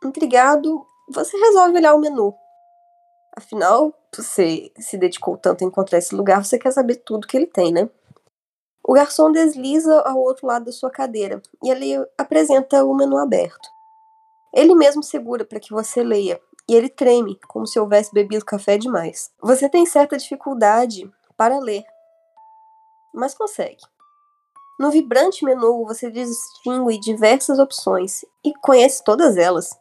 Intrigado, 0.03 0.85
você 1.09 1.35
resolve 1.37 1.77
olhar 1.77 1.95
o 1.95 1.99
menu. 1.99 2.33
Afinal, 3.35 3.93
você 4.15 4.71
se 4.77 4.97
dedicou 4.97 5.37
tanto 5.37 5.63
a 5.63 5.67
encontrar 5.67 5.97
esse 5.97 6.15
lugar, 6.15 6.43
você 6.43 6.57
quer 6.57 6.71
saber 6.71 6.95
tudo 6.97 7.27
que 7.27 7.37
ele 7.37 7.47
tem, 7.47 7.71
né? 7.71 7.89
O 8.87 8.93
garçom 8.93 9.33
desliza 9.33 9.99
ao 10.03 10.17
outro 10.17 10.47
lado 10.47 10.63
da 10.63 10.71
sua 10.71 10.89
cadeira 10.89 11.41
e 11.61 11.69
ele 11.69 11.93
apresenta 12.17 12.85
o 12.85 12.95
menu 12.95 13.17
aberto. 13.17 13.67
Ele 14.53 14.73
mesmo 14.73 15.03
segura 15.03 15.43
para 15.43 15.59
que 15.59 15.73
você 15.73 16.01
leia, 16.01 16.39
e 16.69 16.73
ele 16.73 16.87
treme, 16.87 17.37
como 17.49 17.67
se 17.67 17.77
houvesse 17.77 18.13
bebido 18.13 18.45
café 18.45 18.77
demais. 18.77 19.29
Você 19.41 19.67
tem 19.67 19.85
certa 19.85 20.15
dificuldade 20.15 21.11
para 21.35 21.59
ler, 21.59 21.83
mas 23.13 23.33
consegue. 23.33 23.83
No 24.79 24.89
vibrante 24.89 25.43
menu 25.43 25.85
você 25.85 26.09
distingue 26.09 26.97
diversas 26.97 27.59
opções 27.59 28.23
e 28.41 28.53
conhece 28.61 29.03
todas 29.03 29.35
elas. 29.35 29.77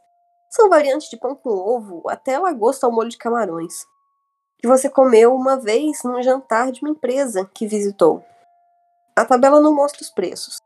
São 0.50 0.68
variantes 0.68 1.08
de 1.08 1.16
pão 1.16 1.36
com 1.36 1.50
ovo 1.50 2.02
até 2.08 2.36
lagosta 2.40 2.86
ao 2.86 2.92
molho 2.92 3.08
de 3.08 3.18
camarões, 3.18 3.86
que 4.58 4.66
você 4.66 4.90
comeu 4.90 5.32
uma 5.32 5.56
vez 5.56 6.02
num 6.02 6.20
jantar 6.24 6.72
de 6.72 6.82
uma 6.82 6.90
empresa 6.90 7.48
que 7.54 7.68
visitou. 7.68 8.24
A 9.16 9.24
tabela 9.24 9.60
não 9.60 9.74
mostra 9.74 10.02
os 10.02 10.10
preços. 10.10 10.58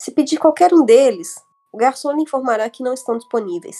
Se 0.00 0.12
pedir 0.12 0.38
qualquer 0.38 0.72
um 0.72 0.84
deles, 0.84 1.34
o 1.72 1.76
garçom 1.76 2.12
lhe 2.12 2.22
informará 2.22 2.70
que 2.70 2.82
não 2.84 2.94
estão 2.94 3.18
disponíveis 3.18 3.76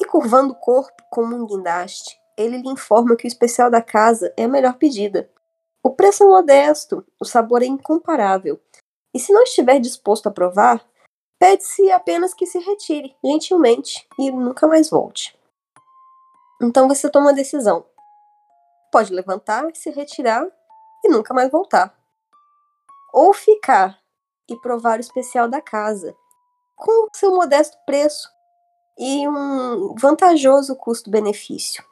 e 0.00 0.04
curvando 0.04 0.52
o 0.52 0.56
corpo 0.56 1.02
como 1.10 1.34
um 1.34 1.46
guindaste, 1.46 2.18
ele 2.36 2.58
lhe 2.58 2.68
informa 2.68 3.16
que 3.16 3.26
o 3.26 3.28
especial 3.28 3.70
da 3.70 3.80
casa 3.80 4.32
é 4.36 4.44
a 4.44 4.48
melhor 4.48 4.74
pedida. 4.74 5.30
O 5.82 5.90
preço 5.90 6.24
é 6.24 6.26
modesto, 6.26 7.04
o 7.20 7.24
sabor 7.24 7.62
é 7.62 7.66
incomparável. 7.66 8.60
E 9.14 9.20
se 9.20 9.32
não 9.32 9.42
estiver 9.42 9.78
disposto 9.78 10.26
a 10.26 10.32
provar, 10.32 10.84
pede-se 11.38 11.90
apenas 11.90 12.34
que 12.34 12.44
se 12.44 12.58
retire, 12.58 13.16
gentilmente, 13.24 14.06
e 14.18 14.30
nunca 14.30 14.66
mais 14.66 14.90
volte. 14.90 15.38
Então 16.60 16.88
você 16.88 17.08
toma 17.08 17.30
a 17.30 17.34
decisão. 17.34 17.86
Pode 18.92 19.12
levantar, 19.12 19.70
se 19.74 19.90
retirar 19.90 20.46
e 21.04 21.08
nunca 21.08 21.32
mais 21.32 21.50
voltar. 21.50 21.96
Ou 23.16 23.32
ficar 23.32 23.98
e 24.46 24.54
provar 24.56 24.98
o 24.98 25.00
especial 25.00 25.48
da 25.48 25.62
casa, 25.62 26.14
com 26.76 27.08
seu 27.14 27.30
modesto 27.30 27.74
preço, 27.86 28.28
e 28.98 29.26
um 29.26 29.94
vantajoso 29.98 30.76
custo-benefício. 30.76 31.82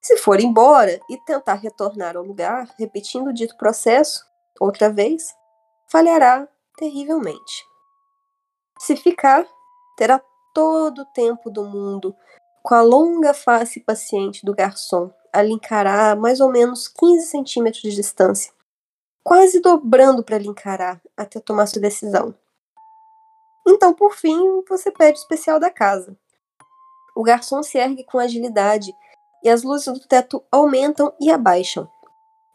Se 0.00 0.16
for 0.16 0.40
embora 0.40 0.98
e 1.10 1.18
tentar 1.26 1.56
retornar 1.56 2.16
ao 2.16 2.22
lugar, 2.22 2.66
repetindo 2.78 3.28
o 3.28 3.32
dito 3.34 3.58
processo, 3.58 4.24
outra 4.58 4.88
vez, 4.88 5.34
falhará 5.86 6.48
terrivelmente. 6.78 7.66
Se 8.78 8.96
ficar, 8.96 9.46
terá 9.98 10.18
todo 10.54 11.02
o 11.02 11.12
tempo 11.12 11.50
do 11.50 11.62
mundo, 11.62 12.16
com 12.62 12.74
a 12.74 12.80
longa 12.80 13.34
face 13.34 13.80
paciente 13.80 14.46
do 14.46 14.54
garçom, 14.54 15.12
a 15.30 15.42
lhe 15.42 15.60
mais 16.18 16.40
ou 16.40 16.50
menos 16.50 16.88
15 16.88 17.26
centímetros 17.26 17.82
de 17.82 17.94
distância, 17.94 18.55
quase 19.26 19.58
dobrando 19.58 20.22
para 20.22 20.38
lhe 20.38 20.46
encarar 20.46 21.02
até 21.16 21.40
tomar 21.40 21.66
sua 21.66 21.82
decisão. 21.82 22.32
Então, 23.66 23.92
por 23.92 24.14
fim, 24.14 24.62
você 24.68 24.88
pede 24.88 25.18
o 25.18 25.20
especial 25.20 25.58
da 25.58 25.68
casa. 25.68 26.16
O 27.16 27.24
garçom 27.24 27.60
se 27.60 27.76
ergue 27.76 28.04
com 28.04 28.20
agilidade 28.20 28.94
e 29.42 29.48
as 29.48 29.64
luzes 29.64 29.92
do 29.92 30.06
teto 30.06 30.44
aumentam 30.48 31.12
e 31.20 31.28
abaixam. 31.28 31.90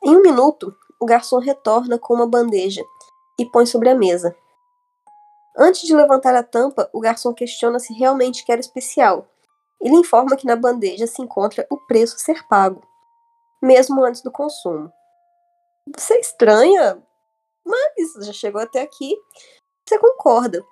Em 0.01 0.15
um 0.15 0.21
minuto, 0.21 0.73
o 0.97 1.05
garçom 1.05 1.39
retorna 1.39 1.99
com 1.99 2.13
uma 2.13 2.25
bandeja 2.25 2.81
e 3.37 3.45
põe 3.45 3.65
sobre 3.65 3.89
a 3.89 3.95
mesa. 3.95 4.33
Antes 5.57 5.81
de 5.81 5.93
levantar 5.93 6.33
a 6.35 6.43
tampa, 6.43 6.89
o 6.93 7.01
garçom 7.01 7.33
questiona 7.33 7.79
se 7.79 7.93
realmente 7.93 8.45
quer 8.45 8.57
o 8.57 8.61
especial. 8.61 9.27
Ele 9.81 9.97
informa 9.97 10.37
que 10.37 10.47
na 10.47 10.55
bandeja 10.55 11.05
se 11.05 11.21
encontra 11.21 11.67
o 11.69 11.75
preço 11.75 12.15
a 12.15 12.19
ser 12.19 12.47
pago, 12.47 12.81
mesmo 13.61 14.01
antes 14.05 14.21
do 14.21 14.31
consumo. 14.31 14.89
Você 15.97 16.15
é 16.15 16.19
estranha, 16.19 17.01
mas 17.65 18.25
já 18.25 18.33
chegou 18.33 18.61
até 18.61 18.81
aqui. 18.81 19.15
Você 19.87 19.97
concorda. 19.99 20.63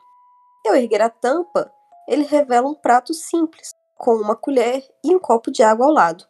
Ao 0.67 0.75
erguer 0.75 1.01
a 1.01 1.09
tampa, 1.09 1.71
ele 2.07 2.23
revela 2.23 2.67
um 2.67 2.75
prato 2.75 3.13
simples, 3.13 3.71
com 3.95 4.15
uma 4.15 4.35
colher 4.35 4.83
e 5.03 5.15
um 5.15 5.19
copo 5.19 5.51
de 5.51 5.63
água 5.63 5.85
ao 5.85 5.93
lado. 5.93 6.25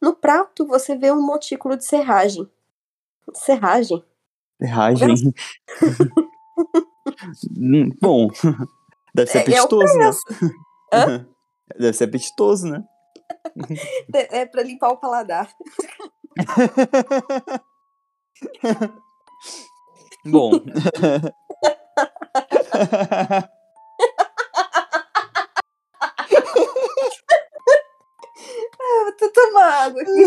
No 0.00 0.14
prato, 0.14 0.66
você 0.66 0.96
vê 0.96 1.10
um 1.10 1.24
montículo 1.24 1.76
de 1.76 1.84
serragem. 1.84 2.50
Serragem? 3.34 4.04
Serragem? 4.60 5.34
Hum, 7.56 7.90
bom, 8.00 8.28
deve 9.14 9.30
ser 9.30 9.38
apetitoso, 9.38 9.98
é, 10.92 10.98
é 10.98 11.06
né? 11.06 11.26
Deve 11.78 11.92
ser 11.96 12.04
apetitoso, 12.04 12.68
né? 12.68 12.84
É, 14.14 14.40
é 14.40 14.46
pra 14.46 14.62
limpar 14.62 14.90
o 14.90 14.98
paladar. 14.98 15.52
Bom. 20.24 20.50
uma 29.56 29.64
água 29.64 30.02
aqui. 30.02 30.26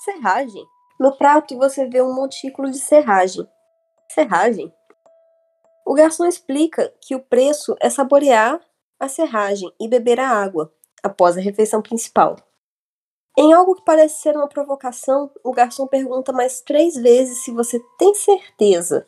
serragem. 0.00 0.66
No 0.98 1.16
prato 1.16 1.56
você 1.58 1.86
vê 1.86 2.00
um 2.00 2.14
montículo 2.14 2.70
de 2.70 2.78
serragem. 2.78 3.46
Serragem? 4.10 4.72
O 5.84 5.94
garçom 5.94 6.24
explica 6.26 6.92
que 7.00 7.14
o 7.14 7.22
preço 7.22 7.76
é 7.80 7.90
saborear 7.90 8.60
a 8.98 9.08
serragem 9.08 9.70
e 9.80 9.88
beber 9.88 10.18
a 10.18 10.28
água 10.28 10.72
após 11.06 11.36
a 11.36 11.40
refeição 11.40 11.80
principal. 11.80 12.36
Em 13.38 13.52
algo 13.52 13.74
que 13.74 13.84
parece 13.84 14.22
ser 14.22 14.34
uma 14.34 14.48
provocação, 14.48 15.30
o 15.44 15.52
garçom 15.52 15.86
pergunta 15.86 16.32
mais 16.32 16.60
três 16.60 16.94
vezes 16.94 17.44
se 17.44 17.50
você 17.50 17.80
tem 17.98 18.14
certeza. 18.14 19.06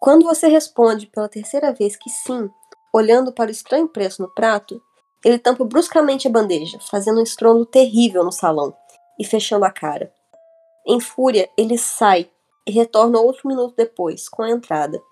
Quando 0.00 0.24
você 0.24 0.46
responde 0.46 1.06
pela 1.06 1.28
terceira 1.28 1.72
vez 1.72 1.96
que 1.96 2.08
sim, 2.08 2.48
olhando 2.94 3.32
para 3.32 3.48
o 3.48 3.52
estranho 3.52 3.88
preço 3.88 4.22
no 4.22 4.32
prato, 4.32 4.80
ele 5.24 5.38
tampa 5.38 5.64
bruscamente 5.64 6.28
a 6.28 6.30
bandeja, 6.30 6.78
fazendo 6.80 7.18
um 7.18 7.22
estrondo 7.22 7.66
terrível 7.66 8.22
no 8.22 8.30
salão 8.30 8.72
e 9.18 9.24
fechando 9.24 9.64
a 9.64 9.70
cara. 9.70 10.12
Em 10.86 11.00
fúria, 11.00 11.50
ele 11.58 11.76
sai 11.76 12.30
e 12.64 12.70
retorna 12.70 13.18
outro 13.18 13.48
minuto 13.48 13.74
depois, 13.76 14.28
com 14.28 14.42
a 14.42 14.50
entrada. 14.50 15.02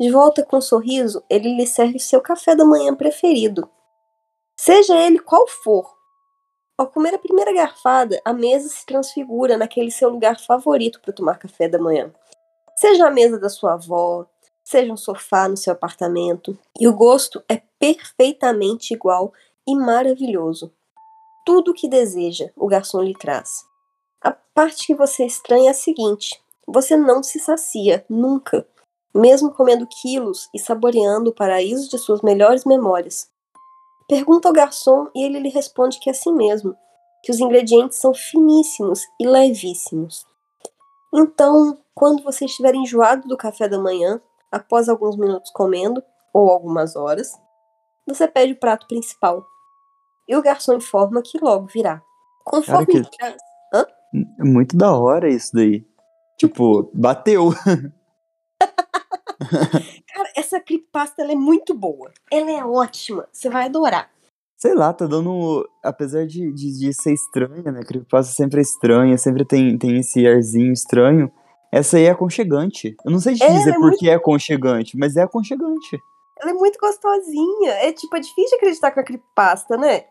De 0.00 0.10
volta 0.10 0.44
com 0.44 0.56
um 0.56 0.60
sorriso, 0.60 1.22
ele 1.30 1.54
lhe 1.54 1.66
serve 1.66 2.00
seu 2.00 2.20
café 2.20 2.56
da 2.56 2.64
manhã 2.64 2.92
preferido. 2.94 3.70
Seja 4.64 4.96
ele 4.96 5.18
qual 5.18 5.46
for. 5.46 5.94
Ao 6.78 6.86
comer 6.86 7.12
a 7.12 7.18
primeira 7.18 7.52
garfada, 7.52 8.18
a 8.24 8.32
mesa 8.32 8.66
se 8.70 8.86
transfigura 8.86 9.58
naquele 9.58 9.90
seu 9.90 10.08
lugar 10.08 10.40
favorito 10.40 11.02
para 11.02 11.12
tomar 11.12 11.38
café 11.38 11.68
da 11.68 11.78
manhã. 11.78 12.10
Seja 12.74 13.06
a 13.06 13.10
mesa 13.10 13.38
da 13.38 13.50
sua 13.50 13.74
avó, 13.74 14.24
seja 14.64 14.90
um 14.90 14.96
sofá 14.96 15.50
no 15.50 15.56
seu 15.58 15.74
apartamento, 15.74 16.58
e 16.80 16.88
o 16.88 16.94
gosto 16.94 17.44
é 17.46 17.60
perfeitamente 17.78 18.94
igual 18.94 19.34
e 19.66 19.76
maravilhoso. 19.76 20.72
Tudo 21.44 21.72
o 21.72 21.74
que 21.74 21.86
deseja, 21.86 22.50
o 22.56 22.66
garçom 22.66 23.02
lhe 23.02 23.12
traz. 23.12 23.66
A 24.22 24.32
parte 24.32 24.86
que 24.86 24.94
você 24.94 25.26
estranha 25.26 25.68
é 25.68 25.72
a 25.72 25.74
seguinte: 25.74 26.42
você 26.66 26.96
não 26.96 27.22
se 27.22 27.38
sacia, 27.38 28.02
nunca, 28.08 28.66
mesmo 29.14 29.52
comendo 29.52 29.86
quilos 29.86 30.48
e 30.54 30.58
saboreando 30.58 31.28
o 31.28 31.34
paraíso 31.34 31.90
de 31.90 31.98
suas 31.98 32.22
melhores 32.22 32.64
memórias. 32.64 33.33
Pergunta 34.08 34.48
ao 34.48 34.54
garçom 34.54 35.08
e 35.14 35.24
ele 35.24 35.38
lhe 35.38 35.48
responde 35.48 35.98
que 35.98 36.10
é 36.10 36.12
assim 36.12 36.32
mesmo, 36.32 36.76
que 37.22 37.30
os 37.30 37.40
ingredientes 37.40 37.98
são 37.98 38.12
finíssimos 38.12 39.00
e 39.20 39.26
levíssimos. 39.26 40.26
Então, 41.14 41.78
quando 41.94 42.22
você 42.22 42.44
estiver 42.44 42.74
enjoado 42.74 43.26
do 43.26 43.36
café 43.36 43.68
da 43.68 43.78
manhã, 43.78 44.20
após 44.50 44.88
alguns 44.88 45.16
minutos 45.16 45.50
comendo, 45.52 46.02
ou 46.32 46.50
algumas 46.50 46.96
horas, 46.96 47.32
você 48.06 48.28
pede 48.28 48.52
o 48.52 48.58
prato 48.58 48.86
principal. 48.86 49.44
E 50.28 50.36
o 50.36 50.42
garçom 50.42 50.74
informa 50.74 51.22
que 51.22 51.38
logo 51.38 51.66
virá. 51.66 52.02
Conforme 52.44 52.86
Cara, 52.86 53.04
que-. 53.04 53.36
Hã? 53.72 53.86
É 54.40 54.44
muito 54.44 54.76
da 54.76 54.96
hora 54.96 55.28
isso 55.28 55.54
daí. 55.54 55.86
Tipo, 56.36 56.90
bateu. 56.92 57.50
Essa 60.54 60.60
creepypasta 60.60 61.22
ela 61.22 61.32
é 61.32 61.36
muito 61.36 61.74
boa. 61.74 62.12
Ela 62.30 62.50
é 62.52 62.64
ótima. 62.64 63.26
Você 63.32 63.50
vai 63.50 63.64
adorar. 63.64 64.08
Sei 64.56 64.72
lá, 64.72 64.92
tá 64.92 65.04
dando. 65.04 65.68
Apesar 65.82 66.26
de, 66.26 66.52
de, 66.52 66.78
de 66.78 66.92
ser 66.94 67.12
estranha, 67.12 67.72
né? 67.72 67.82
Creepypasta 67.82 68.32
sempre 68.32 68.60
é 68.60 68.62
estranha, 68.62 69.18
sempre 69.18 69.44
tem, 69.44 69.76
tem 69.76 69.98
esse 69.98 70.24
arzinho 70.26 70.72
estranho. 70.72 71.30
Essa 71.72 71.96
aí 71.96 72.04
é 72.04 72.10
aconchegante. 72.10 72.94
Eu 73.04 73.10
não 73.10 73.18
sei 73.18 73.34
te 73.34 73.44
dizer 73.44 73.70
é 73.70 73.72
por 73.74 73.80
muito- 73.80 73.98
que 73.98 74.08
é 74.08 74.14
aconchegante, 74.14 74.96
mas 74.96 75.16
é 75.16 75.22
aconchegante. 75.22 75.98
Ela 76.40 76.52
é 76.52 76.54
muito 76.54 76.78
gostosinha. 76.78 77.70
É 77.82 77.92
tipo, 77.92 78.16
é 78.16 78.20
difícil 78.20 78.50
de 78.50 78.54
acreditar 78.56 78.92
com 78.92 79.00
a 79.00 79.04
creepypasta, 79.04 79.76
né? 79.76 80.04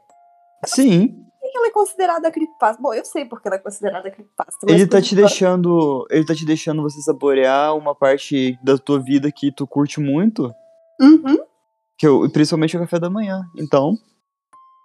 Sim, 0.66 1.26
que 1.54 1.58
ela 1.60 1.68
é 1.68 1.72
considerada 1.72 2.32
creepypasta? 2.32 2.82
Bom, 2.82 2.94
eu 2.96 3.06
sei 3.06 3.26
porque 3.26 3.48
ela 3.48 3.58
é 3.58 3.60
considerada 3.60 4.10
creepypasta. 4.10 4.66
ele 4.68 4.88
tá 4.88 5.00
te 5.00 5.16
deixando. 5.16 6.06
Ele 6.10 6.26
tá 6.26 6.34
te 6.34 6.46
deixando 6.46 6.82
você 6.82 7.00
saborear 7.02 7.76
uma 7.78 7.94
parte 7.94 8.58
da 8.64 8.76
tua 8.78 9.00
vida 9.00 9.32
que 9.32 9.52
tu 9.52 9.68
curte 9.68 10.00
muito. 10.00 10.52
Uhum. 11.00 11.38
Que 11.96 12.08
eu, 12.08 12.28
principalmente 12.32 12.76
o 12.76 12.80
café 12.80 13.00
da 13.00 13.10
manhã. 13.10 13.44
Então, 13.58 13.96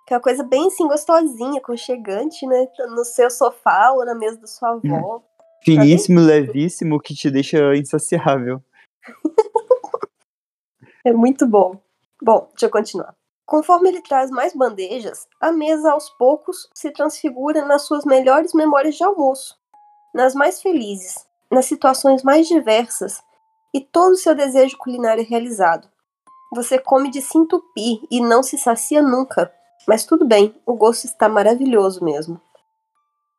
Que 0.07 0.13
é 0.13 0.17
uma 0.19 0.23
coisa 0.23 0.45
bem 0.45 0.67
assim, 0.67 0.87
gostosinha, 0.87 1.59
aconchegante, 1.59 2.47
né? 2.47 2.69
No 2.91 3.03
seu 3.05 3.31
sofá 3.31 3.91
ou 3.93 4.05
na 4.05 4.15
mesa 4.15 4.39
da 4.39 4.47
sua 4.47 4.73
avó. 4.73 5.23
finíssimo 5.65 6.21
e 6.21 6.25
levíssimo 6.25 7.01
que 7.01 7.15
te 7.15 7.31
deixa 7.31 7.75
insaciável. 7.75 8.63
É 11.05 11.13
muito 11.13 11.47
bom. 11.47 11.81
Bom, 12.23 12.49
deixa 12.51 12.67
eu 12.67 12.71
continuar. 12.71 13.15
Conforme 13.49 13.89
ele 13.89 14.03
traz 14.03 14.31
mais 14.31 14.55
bandejas, 14.55 15.27
a 15.41 15.51
mesa 15.51 15.93
aos 15.93 16.11
poucos 16.11 16.69
se 16.75 16.91
transfigura 16.91 17.65
nas 17.65 17.81
suas 17.81 18.05
melhores 18.05 18.53
memórias 18.53 18.97
de 18.97 19.03
almoço, 19.03 19.57
nas 20.15 20.35
mais 20.35 20.61
felizes, 20.61 21.27
nas 21.51 21.65
situações 21.65 22.23
mais 22.23 22.47
diversas 22.47 23.23
e 23.73 23.81
todo 23.81 24.13
o 24.13 24.17
seu 24.19 24.35
desejo 24.35 24.77
culinário 24.77 25.23
é 25.23 25.27
realizado. 25.27 25.89
Você 26.55 26.79
come 26.79 27.11
de 27.11 27.23
se 27.23 27.39
entupir 27.39 28.03
e 28.11 28.21
não 28.21 28.43
se 28.43 28.59
sacia 28.59 29.01
nunca, 29.01 29.51
mas 29.89 30.05
tudo 30.05 30.27
bem, 30.27 30.55
o 30.67 30.75
gosto 30.75 31.07
está 31.07 31.27
maravilhoso 31.27 32.05
mesmo. 32.05 32.39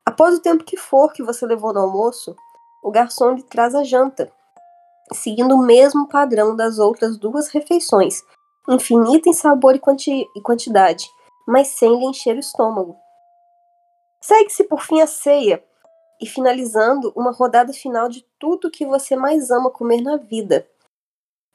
Após 0.03 0.33
o 0.33 0.41
tempo 0.41 0.63
que 0.63 0.75
for 0.75 1.13
que 1.13 1.21
você 1.21 1.45
levou 1.45 1.71
no 1.71 1.81
almoço, 1.81 2.35
o 2.83 2.89
garçom 2.89 3.33
lhe 3.33 3.43
traz 3.43 3.75
a 3.75 3.83
janta, 3.83 4.31
seguindo 5.13 5.53
o 5.53 5.63
mesmo 5.63 6.09
padrão 6.09 6.55
das 6.55 6.79
outras 6.79 7.15
duas 7.15 7.49
refeições, 7.49 8.23
infinita 8.67 9.29
em 9.29 9.33
sabor 9.33 9.75
e, 9.75 9.79
quanti 9.79 10.27
e 10.35 10.41
quantidade, 10.41 11.09
mas 11.47 11.69
sem 11.69 11.97
lhe 11.97 12.05
encher 12.05 12.35
o 12.35 12.39
estômago. 12.39 12.97
Segue-se 14.21 14.63
por 14.65 14.81
fim 14.81 15.01
a 15.01 15.07
ceia, 15.07 15.63
e 16.19 16.25
finalizando 16.25 17.13
uma 17.15 17.31
rodada 17.31 17.71
final 17.71 18.09
de 18.09 18.25
tudo 18.37 18.69
que 18.69 18.85
você 18.85 19.15
mais 19.15 19.49
ama 19.49 19.71
comer 19.71 20.01
na 20.01 20.17
vida. 20.17 20.67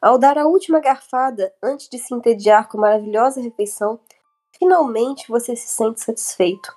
Ao 0.00 0.18
dar 0.18 0.38
a 0.38 0.46
última 0.46 0.80
garfada, 0.80 1.54
antes 1.62 1.88
de 1.88 1.98
se 1.98 2.14
entediar 2.14 2.68
com 2.68 2.78
a 2.78 2.82
maravilhosa 2.82 3.40
refeição, 3.40 4.00
finalmente 4.58 5.28
você 5.28 5.54
se 5.54 5.68
sente 5.68 6.00
satisfeito. 6.00 6.74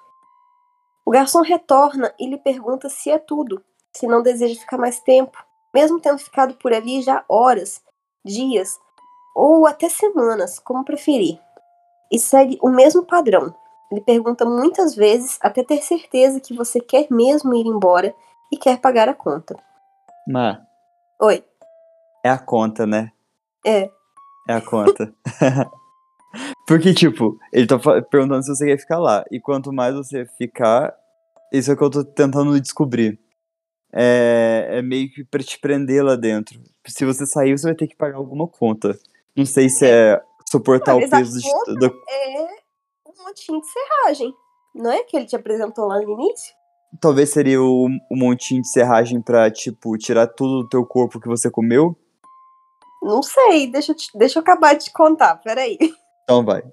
O 1.06 1.12
garçom 1.12 1.42
retorna 1.42 2.14
e 2.20 2.28
lhe 2.28 2.38
pergunta 2.38 2.90
se 2.90 3.10
é 3.10 3.18
tudo, 3.18 3.64
se 3.96 4.06
não 4.06 4.22
deseja 4.22 4.60
ficar 4.60 4.78
mais 4.78 5.00
tempo, 5.00 5.38
mesmo 5.74 6.00
tendo 6.00 6.20
ficado 6.20 6.56
por 6.56 6.74
ali 6.74 7.02
já 7.02 7.24
horas, 7.30 7.82
dias 8.26 8.78
ou 9.38 9.68
até 9.68 9.88
semanas, 9.88 10.58
como 10.58 10.84
preferir. 10.84 11.40
E 12.12 12.18
segue 12.18 12.58
o 12.60 12.70
mesmo 12.70 13.06
padrão. 13.06 13.54
Ele 13.92 14.02
pergunta 14.02 14.44
muitas 14.44 14.96
vezes 14.96 15.38
até 15.42 15.64
ter 15.64 15.84
certeza 15.84 16.40
que 16.40 16.56
você 16.56 16.80
quer 16.80 17.06
mesmo 17.12 17.54
ir 17.54 17.68
embora 17.68 18.16
e 18.52 18.58
quer 18.58 18.80
pagar 18.80 19.08
a 19.08 19.14
conta. 19.14 19.56
Mas 20.28 20.58
Oi. 21.22 21.44
é 22.26 22.30
a 22.32 22.40
conta, 22.40 22.88
né? 22.88 23.12
É. 23.64 23.92
É 24.50 24.54
a 24.54 24.62
conta. 24.62 25.14
Porque, 26.68 26.94
tipo, 26.94 27.38
ele 27.54 27.68
tá 27.68 27.78
perguntando 28.10 28.42
se 28.42 28.50
você 28.50 28.66
quer 28.66 28.80
ficar 28.80 28.98
lá. 28.98 29.24
E 29.32 29.40
quanto 29.40 29.72
mais 29.72 29.96
você 29.96 30.26
ficar, 30.38 30.96
isso 31.54 31.70
é 31.70 31.76
o 31.76 31.78
que 31.78 31.84
eu 31.84 31.90
tô 31.92 32.04
tentando 32.04 32.60
descobrir. 32.60 33.20
É, 33.94 34.68
é 34.72 34.82
meio 34.82 35.12
que 35.12 35.24
pra 35.24 35.44
te 35.44 35.60
prender 35.60 36.04
lá 36.04 36.16
dentro. 36.16 36.60
Se 36.88 37.06
você 37.06 37.26
sair, 37.26 37.58
você 37.58 37.68
vai 37.68 37.76
ter 37.76 37.88
que 37.88 37.96
pagar 37.96 38.18
alguma 38.18 38.48
conta. 38.48 38.98
Não 39.38 39.46
sei 39.46 39.70
se 39.70 39.86
é 39.86 40.20
suportar 40.50 40.96
Mas 40.96 41.06
o 41.06 41.10
peso 41.10 41.40
de, 41.40 41.80
da, 41.80 41.88
É 41.88 42.48
um 43.06 43.24
montinho 43.24 43.62
de 43.62 43.68
serragem. 43.68 44.34
Não 44.74 44.92
é 44.92 45.04
que 45.04 45.16
ele 45.16 45.26
te 45.26 45.36
apresentou 45.36 45.86
lá 45.88 46.02
no 46.02 46.12
início? 46.12 46.56
Talvez 47.00 47.30
seria 47.30 47.62
o, 47.62 47.86
o 48.10 48.16
montinho 48.16 48.62
de 48.62 48.70
serragem 48.70 49.22
pra, 49.22 49.52
tipo, 49.52 49.98
tirar 49.98 50.28
tudo 50.28 50.64
do 50.64 50.70
teu 50.70 50.86
corpo 50.86 51.20
que 51.20 51.28
você 51.28 51.52
comeu. 51.52 51.96
Não 53.04 53.22
sei, 53.22 53.68
deixa 53.72 53.92
eu, 53.92 53.96
te- 53.96 54.18
deixa 54.18 54.40
eu 54.40 54.42
acabar 54.42 54.74
de 54.74 54.86
te 54.86 54.94
contar, 54.94 55.36
peraí. 55.36 55.78
Então 56.24 56.44
vai. 56.44 56.64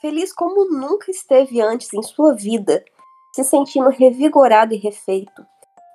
Feliz 0.00 0.32
como 0.32 0.64
nunca 0.68 1.10
esteve 1.10 1.60
antes 1.60 1.92
em 1.94 2.02
sua 2.02 2.34
vida, 2.34 2.84
se 3.34 3.44
sentindo 3.44 3.88
revigorado 3.88 4.74
e 4.74 4.76
refeito, 4.76 5.46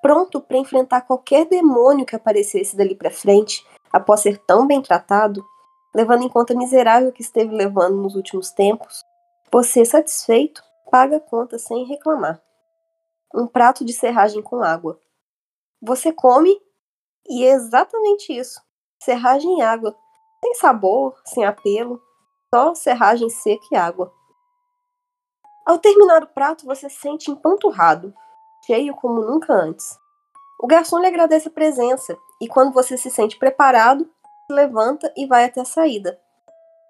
pronto 0.01 0.39
para 0.39 0.57
enfrentar 0.57 1.01
qualquer 1.01 1.45
demônio 1.45 2.05
que 2.05 2.15
aparecesse 2.15 2.77
dali 2.77 2.95
para 2.95 3.11
frente, 3.11 3.65
após 3.97 4.21
ser 4.21 4.37
tão 4.39 4.65
bem 4.65 4.81
tratado, 4.81 5.45
levando 5.93 6.23
em 6.23 6.29
conta 6.29 6.53
a 6.53 6.57
miserável 6.57 7.11
que 7.11 7.21
esteve 7.21 7.53
levando 7.53 7.97
nos 7.97 8.15
últimos 8.15 8.51
tempos, 8.51 9.03
você 9.51 9.83
satisfeito 9.83 10.63
paga 10.89 11.17
a 11.17 11.21
conta 11.21 11.59
sem 11.59 11.85
reclamar. 11.85 12.41
Um 13.33 13.45
prato 13.45 13.83
de 13.83 13.93
serragem 13.93 14.41
com 14.41 14.63
água. 14.63 14.99
Você 15.81 16.13
come 16.13 16.59
e 17.27 17.43
é 17.43 17.51
exatamente 17.51 18.31
isso. 18.31 18.61
Serragem 19.03 19.59
e 19.59 19.61
água. 19.61 19.95
Sem 20.43 20.53
sabor, 20.55 21.19
sem 21.25 21.45
apelo, 21.45 22.01
só 22.53 22.73
serragem 22.73 23.29
seca 23.29 23.65
e 23.71 23.75
água. 23.75 24.13
Ao 25.65 25.77
terminar 25.77 26.23
o 26.23 26.27
prato, 26.27 26.65
você 26.65 26.89
se 26.89 26.97
sente 26.97 27.29
empanturrado, 27.29 28.13
cheio 28.65 28.95
como 28.95 29.21
nunca 29.21 29.53
antes. 29.53 29.99
O 30.59 30.67
garçom 30.67 30.99
lhe 30.99 31.07
agradece 31.07 31.47
a 31.47 31.51
presença 31.51 32.17
e, 32.41 32.47
quando 32.47 32.73
você 32.73 32.97
se 32.97 33.09
sente 33.09 33.37
preparado, 33.37 34.09
se 34.47 34.53
levanta 34.53 35.11
e 35.15 35.25
vai 35.27 35.45
até 35.45 35.61
a 35.61 35.65
saída. 35.65 36.19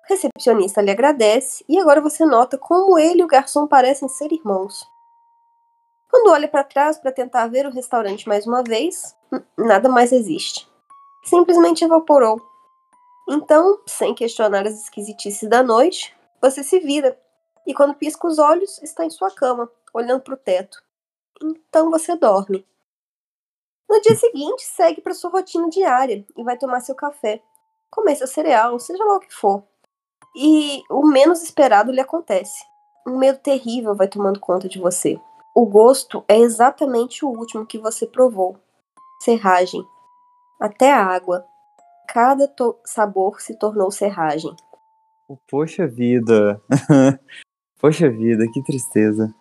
O 0.03 0.07
recepcionista 0.07 0.81
lhe 0.81 0.91
agradece 0.91 1.65
e 1.67 1.77
agora 1.77 1.99
você 1.99 2.25
nota 2.25 2.57
como 2.57 2.97
ele 2.97 3.21
e 3.21 3.23
o 3.23 3.27
garçom 3.27 3.67
parecem 3.67 4.07
ser 4.07 4.31
irmãos. 4.31 4.87
Quando 6.09 6.31
olha 6.31 6.47
para 6.47 6.63
trás 6.63 6.97
para 6.97 7.11
tentar 7.11 7.47
ver 7.47 7.65
o 7.65 7.71
restaurante 7.71 8.27
mais 8.27 8.47
uma 8.47 8.63
vez, 8.63 9.15
nada 9.57 9.89
mais 9.89 10.13
existe. 10.13 10.67
Simplesmente 11.25 11.83
evaporou. 11.83 12.41
Então, 13.29 13.81
sem 13.85 14.15
questionar 14.15 14.65
as 14.65 14.81
esquisitices 14.81 15.49
da 15.49 15.61
noite, 15.61 16.15
você 16.41 16.63
se 16.63 16.79
vira 16.79 17.19
e 17.65 17.73
quando 17.73 17.95
pisca 17.95 18.25
os 18.25 18.39
olhos, 18.39 18.81
está 18.81 19.03
em 19.03 19.09
sua 19.09 19.29
cama, 19.29 19.69
olhando 19.93 20.21
para 20.21 20.35
o 20.35 20.37
teto. 20.37 20.81
Então 21.43 21.91
você 21.91 22.15
dorme. 22.15 22.65
No 23.89 24.01
dia 24.01 24.15
seguinte, 24.15 24.63
segue 24.63 25.01
para 25.01 25.13
sua 25.13 25.29
rotina 25.29 25.69
diária 25.69 26.25
e 26.35 26.43
vai 26.43 26.57
tomar 26.57 26.81
seu 26.81 26.93
café, 26.93 27.41
comer 27.89 28.15
seu 28.15 28.27
cereal, 28.27 28.77
seja 28.79 29.03
lá 29.03 29.15
o 29.15 29.19
que 29.19 29.33
for. 29.33 29.63
E 30.35 30.83
o 30.89 31.07
menos 31.07 31.41
esperado 31.41 31.91
lhe 31.91 32.01
acontece. 32.01 32.63
Um 33.07 33.17
medo 33.17 33.39
terrível 33.39 33.95
vai 33.95 34.07
tomando 34.07 34.39
conta 34.39 34.67
de 34.67 34.79
você. 34.79 35.19
O 35.55 35.65
gosto 35.65 36.23
é 36.27 36.37
exatamente 36.37 37.25
o 37.25 37.29
último 37.29 37.65
que 37.65 37.79
você 37.79 38.05
provou. 38.05 38.59
Serragem. 39.23 39.83
Até 40.61 40.91
a 40.91 41.03
água. 41.03 41.45
Cada 42.07 42.53
sabor 42.85 43.41
se 43.41 43.57
tornou 43.57 43.89
serragem. 43.89 44.55
Poxa 45.49 45.87
vida. 45.87 46.61
Poxa 47.79 48.09
vida, 48.09 48.45
que 48.51 48.63
tristeza. 48.63 49.33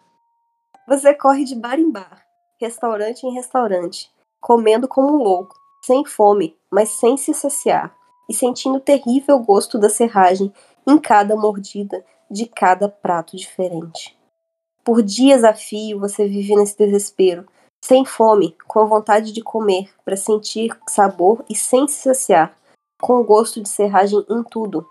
Você 0.87 1.15
corre 1.15 1.45
de 1.45 1.57
bar 1.57 1.79
em 1.79 1.91
bar, 1.91 2.25
restaurante 2.61 3.25
em 3.25 3.33
restaurante, 3.35 4.11
comendo 4.47 4.87
como 4.87 5.09
um 5.09 5.25
louco, 5.25 5.57
sem 5.83 6.05
fome, 6.05 6.57
mas 6.71 6.91
sem 6.91 7.17
se 7.17 7.35
saciar, 7.35 7.93
e 8.29 8.33
sentindo 8.33 8.77
o 8.77 8.81
terrível 8.81 9.41
gosto 9.41 9.77
da 9.77 9.91
serragem 9.91 10.53
em 10.87 10.99
cada 10.99 11.35
mordida 11.35 12.05
de 12.31 12.47
cada 12.47 12.89
prato 12.89 13.37
diferente. 13.37 14.17
Por 14.85 15.03
dias 15.03 15.43
a 15.43 15.53
fio 15.53 15.99
você 15.99 16.29
vive 16.29 16.55
nesse 16.55 16.79
desespero, 16.79 17.45
sem 17.85 18.05
fome, 18.05 18.57
com 18.69 18.87
vontade 18.87 19.33
de 19.33 19.43
comer, 19.43 19.93
para 20.05 20.17
sentir 20.17 20.79
sabor 20.89 21.45
e 21.51 21.57
sem 21.57 21.89
se 21.89 22.03
saciar, 22.03 22.57
com 23.01 23.15
o 23.15 23.25
gosto 23.25 23.61
de 23.61 23.69
serragem 23.69 24.25
em 24.31 24.45
tudo. 24.45 24.87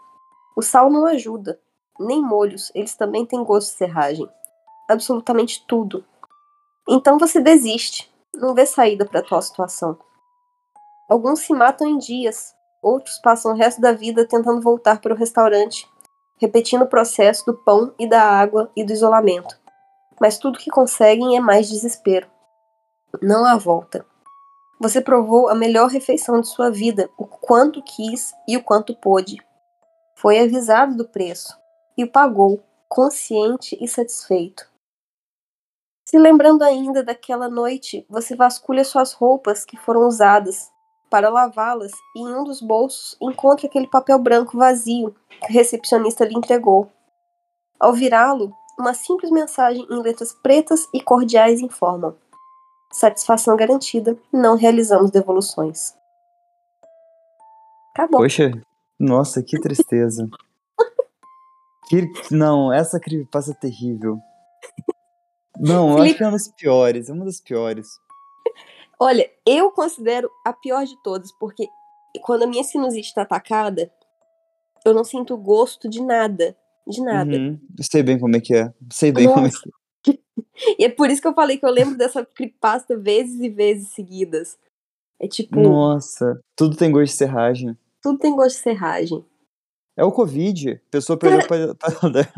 O 0.53 0.61
sal 0.61 0.89
não 0.89 1.05
ajuda, 1.05 1.57
nem 1.97 2.21
molhos, 2.21 2.73
eles 2.75 2.93
também 2.93 3.25
têm 3.25 3.41
gosto 3.41 3.71
de 3.71 3.77
serragem. 3.77 4.27
Absolutamente 4.89 5.63
tudo. 5.65 6.03
Então 6.89 7.17
você 7.17 7.39
desiste, 7.39 8.13
não 8.38 8.54
vê 8.54 8.65
saída 8.65 9.06
para 9.06 9.21
tua 9.21 9.41
situação. 9.41 9.98
Alguns 11.10 11.39
se 11.39 11.54
matam 11.54 11.88
em 11.88 11.98
dias, 11.98 12.54
outros 12.82 13.19
passam 13.19 13.52
o 13.54 13.56
resto 13.56 13.82
da 13.82 13.91
vida 13.91 14.28
tentando 14.28 14.62
voltar 14.62 15.00
para 15.00 15.13
o 15.13 15.17
restaurante, 15.17 15.88
repetindo 16.38 16.84
o 16.84 16.89
processo 16.89 17.45
do 17.45 17.54
pão 17.54 17.93
e 18.00 18.08
da 18.08 18.21
água 18.21 18.71
e 18.76 18.84
do 18.84 18.91
isolamento 18.91 19.58
mas 20.19 20.38
tudo 20.38 20.60
que 20.60 20.69
conseguem 20.69 21.36
é 21.36 21.39
mais 21.39 21.67
desespero. 21.67 22.28
Não 23.21 23.45
há 23.45 23.58
volta. 23.58 24.06
Você 24.80 25.00
provou 25.00 25.50
a 25.50 25.56
melhor 25.56 25.89
refeição 25.89 26.41
de 26.41 26.48
sua 26.48 26.69
vida, 26.69 27.10
o 27.17 27.26
quanto 27.26 27.82
quis 27.82 28.34
e 28.48 28.58
o 28.58 28.63
quanto 28.63 28.95
pôde. 28.95 29.38
Foi 30.15 30.39
avisado 30.39 30.95
do 30.95 31.08
preço 31.08 31.58
e 31.98 32.04
o 32.04 32.12
pagou, 32.12 32.62
consciente 32.89 33.78
e 33.80 33.88
satisfeito. 33.88 34.69
Se 36.05 36.19
lembrando 36.19 36.61
ainda 36.63 37.03
daquela 37.03 37.49
noite, 37.49 38.05
você 38.07 38.35
vasculha 38.35 38.83
suas 38.83 39.11
roupas 39.11 39.65
que 39.65 39.75
foram 39.75 40.07
usadas 40.07 40.71
para 41.09 41.29
lavá-las 41.29 41.91
e 42.15 42.19
em 42.19 42.35
um 42.35 42.43
dos 42.43 42.61
bolsos 42.61 43.17
encontra 43.19 43.65
aquele 43.65 43.87
papel 43.87 44.19
branco 44.19 44.55
vazio 44.55 45.15
que 45.41 45.51
o 45.51 45.53
recepcionista 45.53 46.23
lhe 46.23 46.35
entregou. 46.35 46.91
Ao 47.79 47.91
virá-lo, 47.91 48.53
uma 48.79 48.93
simples 48.93 49.31
mensagem 49.31 49.83
em 49.89 50.01
letras 50.01 50.31
pretas 50.31 50.87
e 50.93 51.01
cordiais 51.01 51.59
informa: 51.59 52.15
Satisfação 52.91 53.57
garantida, 53.57 54.15
não 54.31 54.55
realizamos 54.55 55.09
devoluções. 55.09 55.95
Acabou. 57.93 58.21
Poxa, 58.21 58.51
nossa, 58.99 59.41
que 59.41 59.59
tristeza. 59.59 60.29
que, 61.89 62.11
não, 62.29 62.71
essa 62.71 62.99
creepypasta 62.99 63.51
é 63.51 63.55
terrível. 63.55 64.19
Não, 65.59 65.97
eu 65.97 66.03
acho 66.03 66.15
que 66.15 66.23
é 66.23 66.25
uma 66.25 66.31
das 66.33 66.47
piores, 66.47 67.09
é 67.09 67.13
uma 67.13 67.25
das 67.25 67.39
piores. 67.39 67.87
Olha, 68.99 69.29
eu 69.45 69.71
considero 69.71 70.29
a 70.45 70.53
pior 70.53 70.85
de 70.85 70.95
todas, 71.03 71.31
porque 71.33 71.67
quando 72.21 72.43
a 72.43 72.47
minha 72.47 72.63
sinusite 72.63 73.07
está 73.07 73.23
atacada, 73.23 73.91
eu 74.85 74.93
não 74.93 75.03
sinto 75.03 75.35
gosto 75.37 75.89
de 75.89 76.01
nada. 76.01 76.55
De 76.87 77.01
nada. 77.01 77.35
Uhum. 77.35 77.59
Sei 77.81 78.03
bem 78.03 78.19
como 78.19 78.35
é 78.35 78.39
que 78.39 78.55
é. 78.55 78.71
Sei 78.91 79.11
bem 79.11 79.25
Nossa. 79.25 79.35
como 79.35 79.47
é 79.47 79.51
que 80.03 80.11
é. 80.11 80.75
e 80.79 80.85
é 80.85 80.89
por 80.89 81.09
isso 81.09 81.21
que 81.21 81.27
eu 81.27 81.33
falei 81.33 81.57
que 81.57 81.65
eu 81.65 81.71
lembro 81.71 81.97
dessa 81.97 82.23
creepypasta 82.23 82.95
vezes 82.95 83.39
e 83.41 83.49
vezes 83.49 83.89
seguidas. 83.89 84.57
É 85.19 85.27
tipo. 85.27 85.59
Nossa, 85.59 86.39
tudo 86.55 86.75
tem 86.75 86.91
gosto 86.91 87.11
de 87.11 87.17
serragem. 87.17 87.77
Tudo 88.01 88.19
tem 88.19 88.35
gosto 88.35 88.57
de 88.57 88.61
serragem. 88.61 89.25
É 89.97 90.03
o 90.03 90.11
Covid. 90.11 90.73
A 90.73 90.91
pessoa 90.91 91.17
perdeu 91.17 91.47
Cara... 91.47 91.73
para. 91.75 92.33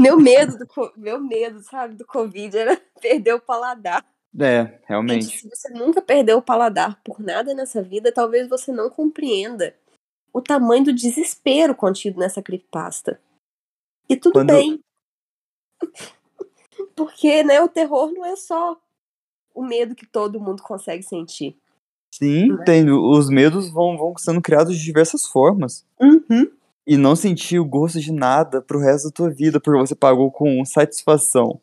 Meu 0.00 0.18
medo 0.18 0.58
do 0.58 0.92
meu 0.96 1.20
medo, 1.20 1.62
sabe, 1.62 1.94
do 1.94 2.06
Covid 2.06 2.56
era 2.56 2.76
perder 3.00 3.34
o 3.34 3.40
paladar. 3.40 4.04
É, 4.38 4.78
realmente. 4.84 5.24
Gente, 5.24 5.38
se 5.38 5.48
você 5.48 5.68
nunca 5.70 6.00
perdeu 6.00 6.38
o 6.38 6.42
paladar 6.42 7.00
por 7.04 7.20
nada 7.20 7.52
nessa 7.52 7.82
vida, 7.82 8.12
talvez 8.12 8.48
você 8.48 8.72
não 8.72 8.88
compreenda 8.88 9.74
o 10.32 10.40
tamanho 10.40 10.84
do 10.84 10.92
desespero 10.92 11.74
contido 11.74 12.18
nessa 12.18 12.40
creepypasta. 12.40 13.20
E 14.08 14.16
tudo 14.16 14.34
Quando... 14.34 14.48
bem. 14.48 14.80
Porque, 16.94 17.42
né, 17.42 17.60
o 17.60 17.68
terror 17.68 18.12
não 18.12 18.24
é 18.24 18.36
só 18.36 18.80
o 19.54 19.62
medo 19.62 19.94
que 19.94 20.06
todo 20.06 20.40
mundo 20.40 20.62
consegue 20.62 21.02
sentir. 21.02 21.56
Sim, 22.14 22.52
né? 22.52 22.64
tem, 22.64 22.90
os 22.90 23.28
medos 23.28 23.70
vão, 23.70 23.96
vão 23.96 24.16
sendo 24.16 24.40
criados 24.40 24.76
de 24.76 24.84
diversas 24.84 25.26
formas. 25.26 25.86
Uhum. 26.00 26.50
E 26.86 26.96
não 26.96 27.14
sentir 27.14 27.58
o 27.58 27.64
gosto 27.64 28.00
de 28.00 28.12
nada 28.12 28.60
pro 28.62 28.80
resto 28.80 29.08
da 29.08 29.14
tua 29.14 29.30
vida, 29.30 29.60
porque 29.60 29.78
você 29.78 29.94
pagou 29.94 30.30
com 30.32 30.64
satisfação 30.64 31.60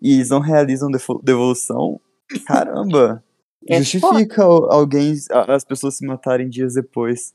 e 0.00 0.14
eles 0.14 0.30
não 0.30 0.40
realizam 0.40 0.90
devolução, 1.22 2.00
caramba! 2.46 3.22
É 3.68 3.82
justifica 3.82 4.44
foda. 4.44 4.72
alguém, 4.72 5.12
as 5.48 5.64
pessoas 5.64 5.96
se 5.96 6.06
matarem 6.06 6.48
dias 6.48 6.74
depois. 6.74 7.34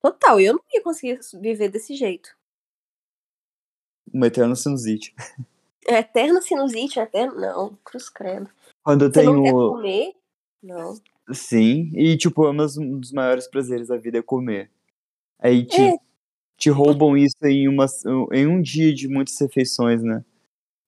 Total, 0.00 0.40
eu 0.40 0.54
não 0.54 0.62
ia 0.72 0.82
conseguir 0.82 1.18
viver 1.34 1.68
desse 1.68 1.94
jeito. 1.94 2.34
Uma 4.10 4.28
eterna 4.28 4.54
sinusite. 4.54 5.14
É 5.86 5.98
eterna 5.98 6.40
sinusite, 6.40 6.98
eterno. 6.98 7.38
Não, 7.38 7.76
cruz 7.84 8.08
credo. 8.08 8.48
Quando 8.82 9.04
eu 9.04 9.12
Você 9.12 9.20
tenho. 9.20 9.34
Não 9.34 9.42
quer 9.42 9.52
comer? 9.52 10.16
Não. 10.62 10.94
Sim, 11.30 11.90
e 11.94 12.16
tipo, 12.16 12.50
um 12.50 12.98
dos 12.98 13.12
maiores 13.12 13.46
prazeres 13.46 13.88
da 13.88 13.98
vida 13.98 14.16
é 14.16 14.22
comer. 14.22 14.70
Aí 15.44 15.66
te, 15.66 15.78
é. 15.78 15.96
te 16.56 16.70
roubam 16.70 17.14
isso 17.18 17.36
em, 17.44 17.68
uma, 17.68 17.84
em 18.32 18.46
um 18.46 18.62
dia 18.62 18.94
de 18.94 19.06
muitas 19.06 19.38
refeições, 19.38 20.02
né? 20.02 20.24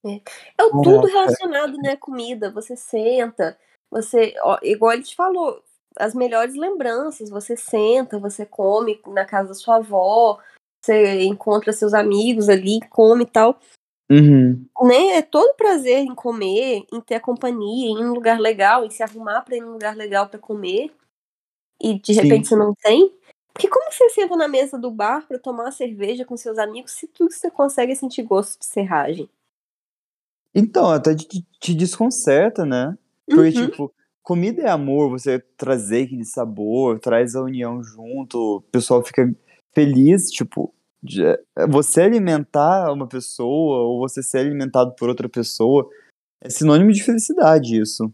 É, 0.02 0.14
é 0.14 0.70
tudo 0.70 1.06
relacionado, 1.06 1.76
né? 1.76 1.94
Comida. 1.96 2.50
Você 2.52 2.74
senta, 2.74 3.58
você. 3.90 4.34
Ó, 4.40 4.58
igual 4.62 4.94
ele 4.94 5.02
te 5.02 5.14
falou, 5.14 5.62
as 5.98 6.14
melhores 6.14 6.54
lembranças. 6.54 7.28
Você 7.28 7.54
senta, 7.54 8.18
você 8.18 8.46
come 8.46 8.98
na 9.08 9.26
casa 9.26 9.48
da 9.48 9.54
sua 9.54 9.76
avó, 9.76 10.38
você 10.82 11.24
encontra 11.24 11.70
seus 11.72 11.92
amigos 11.92 12.48
ali, 12.48 12.80
come 12.88 13.24
e 13.24 13.30
tal. 13.30 13.60
Uhum. 14.10 14.64
Né? 14.84 15.16
É 15.16 15.22
todo 15.22 15.56
prazer 15.56 15.98
em 15.98 16.14
comer, 16.14 16.86
em 16.90 17.00
ter 17.02 17.16
a 17.16 17.20
companhia, 17.20 17.90
em 17.90 18.02
num 18.02 18.14
lugar 18.14 18.40
legal, 18.40 18.86
em 18.86 18.90
se 18.90 19.02
arrumar 19.02 19.42
pra 19.42 19.56
ir 19.56 19.60
num 19.60 19.72
lugar 19.72 19.94
legal 19.94 20.28
para 20.28 20.38
comer. 20.38 20.90
E 21.78 21.98
de 21.98 22.14
repente 22.14 22.48
Sim. 22.48 22.54
você 22.54 22.56
não 22.56 22.74
tem. 22.74 23.12
Porque 23.56 23.68
como 23.68 23.90
você 23.90 24.10
senta 24.10 24.36
na 24.36 24.46
mesa 24.46 24.78
do 24.78 24.90
bar 24.90 25.26
para 25.26 25.38
tomar 25.38 25.64
uma 25.64 25.72
cerveja 25.72 26.26
com 26.26 26.36
seus 26.36 26.58
amigos 26.58 26.92
se 26.92 27.06
tudo 27.06 27.32
você 27.32 27.50
consegue 27.50 27.96
sentir 27.96 28.22
gosto 28.22 28.58
de 28.58 28.66
serragem? 28.66 29.30
Então, 30.54 30.90
até 30.90 31.14
te, 31.14 31.42
te 31.58 31.74
desconcerta, 31.74 32.66
né? 32.66 32.98
Porque, 33.26 33.58
uhum. 33.58 33.70
tipo, 33.70 33.94
comida 34.22 34.60
é 34.60 34.68
amor, 34.68 35.08
você 35.08 35.38
trazer 35.56 36.04
aquele 36.04 36.26
sabor, 36.26 37.00
traz 37.00 37.34
a 37.34 37.40
união 37.40 37.82
junto, 37.82 38.58
o 38.58 38.60
pessoal 38.60 39.02
fica 39.02 39.34
feliz, 39.74 40.30
tipo, 40.30 40.74
de, 41.02 41.24
é, 41.24 41.66
você 41.66 42.02
alimentar 42.02 42.92
uma 42.92 43.06
pessoa 43.06 43.84
ou 43.84 44.00
você 44.00 44.22
ser 44.22 44.38
alimentado 44.38 44.94
por 44.96 45.08
outra 45.08 45.30
pessoa 45.30 45.88
é 46.42 46.50
sinônimo 46.50 46.92
de 46.92 47.02
felicidade 47.02 47.80
isso. 47.80 48.12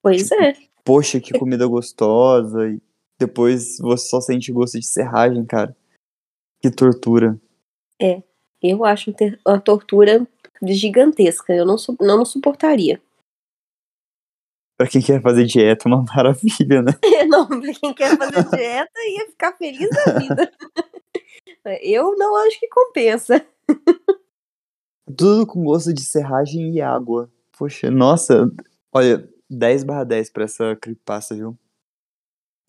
Pois 0.00 0.28
tipo, 0.28 0.42
é. 0.42 0.54
Poxa, 0.84 1.18
que 1.18 1.36
comida 1.36 1.66
gostosa 1.66 2.68
e 2.68 2.80
depois 3.18 3.78
você 3.78 4.08
só 4.08 4.20
sente 4.20 4.52
gosto 4.52 4.78
de 4.78 4.86
serragem, 4.86 5.44
cara. 5.44 5.76
Que 6.60 6.70
tortura. 6.70 7.40
É, 8.00 8.22
eu 8.62 8.84
acho 8.84 9.14
uma 9.46 9.60
tortura 9.60 10.26
gigantesca, 10.62 11.54
eu 11.54 11.64
não, 11.64 11.76
não, 12.00 12.18
não 12.18 12.24
suportaria. 12.24 13.00
Pra 14.76 14.86
quem 14.86 15.00
quer 15.00 15.22
fazer 15.22 15.46
dieta, 15.46 15.88
é 15.88 15.92
uma 15.92 16.04
maravilha, 16.14 16.82
né? 16.82 16.92
não, 17.28 17.46
pra 17.46 17.72
quem 17.72 17.94
quer 17.94 18.16
fazer 18.16 18.44
dieta 18.50 19.00
ia 19.00 19.26
ficar 19.30 19.56
feliz 19.56 19.88
da 19.90 20.18
vida. 20.18 20.52
Eu 21.82 22.14
não 22.16 22.36
acho 22.46 22.60
que 22.60 22.68
compensa. 22.68 23.44
Tudo 25.16 25.44
com 25.44 25.64
gosto 25.64 25.92
de 25.92 26.02
serragem 26.02 26.72
e 26.72 26.80
água. 26.80 27.28
Poxa, 27.58 27.90
nossa, 27.90 28.48
olha, 28.92 29.28
10 29.50 29.82
barra 29.82 30.04
10 30.04 30.30
pra 30.30 30.44
essa 30.44 30.76
creepypasta, 30.76 31.34
viu? 31.34 31.58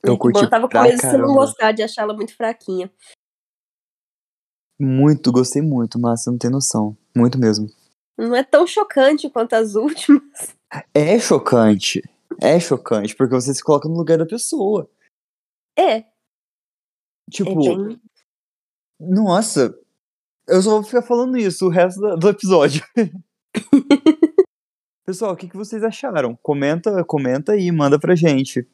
Eu 0.03 0.17
curti 0.17 0.39
bom, 0.39 0.45
eu 0.45 0.49
tava 0.49 0.69
com 0.69 0.81
medo 0.81 0.95
de 0.95 1.01
você 1.01 1.17
não 1.17 1.33
gostar, 1.33 1.71
de 1.71 1.83
achar 1.83 2.03
ela 2.03 2.13
muito 2.13 2.35
fraquinha. 2.35 2.91
Muito, 4.79 5.31
gostei 5.31 5.61
muito, 5.61 5.99
mas 5.99 6.21
você 6.23 6.29
não 6.29 6.37
tem 6.37 6.51
noção. 6.51 6.95
Muito 7.15 7.39
mesmo. 7.39 7.67
Não 8.17 8.35
é 8.35 8.43
tão 8.43 8.65
chocante 8.67 9.29
quanto 9.29 9.53
as 9.53 9.73
últimas. 9.75 10.55
É 10.93 11.19
chocante. 11.19 12.01
É 12.39 12.59
chocante, 12.59 13.15
porque 13.15 13.33
você 13.33 13.53
se 13.53 13.63
coloca 13.63 13.89
no 13.89 13.95
lugar 13.95 14.17
da 14.17 14.25
pessoa. 14.25 14.89
É, 15.77 16.05
Tipo, 17.29 17.49
é 17.49 17.75
bem. 17.75 18.01
nossa, 18.99 19.77
eu 20.47 20.61
só 20.61 20.71
vou 20.71 20.83
ficar 20.83 21.01
falando 21.01 21.37
isso 21.37 21.65
o 21.65 21.69
resto 21.69 21.99
do 22.17 22.29
episódio. 22.29 22.81
Pessoal, 25.05 25.33
o 25.33 25.37
que, 25.37 25.47
que 25.47 25.55
vocês 25.55 25.83
acharam? 25.83 26.35
Comenta, 26.41 27.03
comenta 27.03 27.53
aí, 27.53 27.71
manda 27.71 27.99
pra 27.99 28.15
gente. 28.15 28.67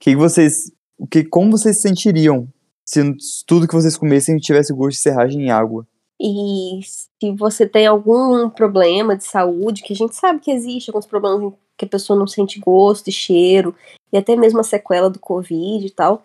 Que, 0.00 0.14
vocês. 0.16 0.72
Que, 1.10 1.24
como 1.24 1.52
vocês 1.52 1.76
se 1.76 1.82
sentiriam 1.82 2.48
se 2.84 3.00
tudo 3.46 3.68
que 3.68 3.74
vocês 3.74 3.96
comessem 3.96 4.38
tivesse 4.38 4.72
gosto 4.72 4.96
de 4.96 5.02
serragem 5.02 5.46
e 5.46 5.50
água? 5.50 5.86
E 6.20 6.80
se 6.82 7.32
você 7.36 7.66
tem 7.66 7.86
algum 7.86 8.48
problema 8.50 9.16
de 9.16 9.24
saúde, 9.24 9.82
que 9.82 9.92
a 9.92 9.96
gente 9.96 10.16
sabe 10.16 10.40
que 10.40 10.50
existe 10.50 10.90
alguns 10.90 11.06
problemas 11.06 11.42
em 11.42 11.54
que 11.76 11.84
a 11.84 11.88
pessoa 11.88 12.18
não 12.18 12.26
sente 12.26 12.58
gosto 12.58 13.08
e 13.08 13.12
cheiro, 13.12 13.74
e 14.12 14.16
até 14.16 14.34
mesmo 14.34 14.58
a 14.58 14.64
sequela 14.64 15.08
do 15.08 15.20
Covid 15.20 15.86
e 15.86 15.90
tal. 15.90 16.24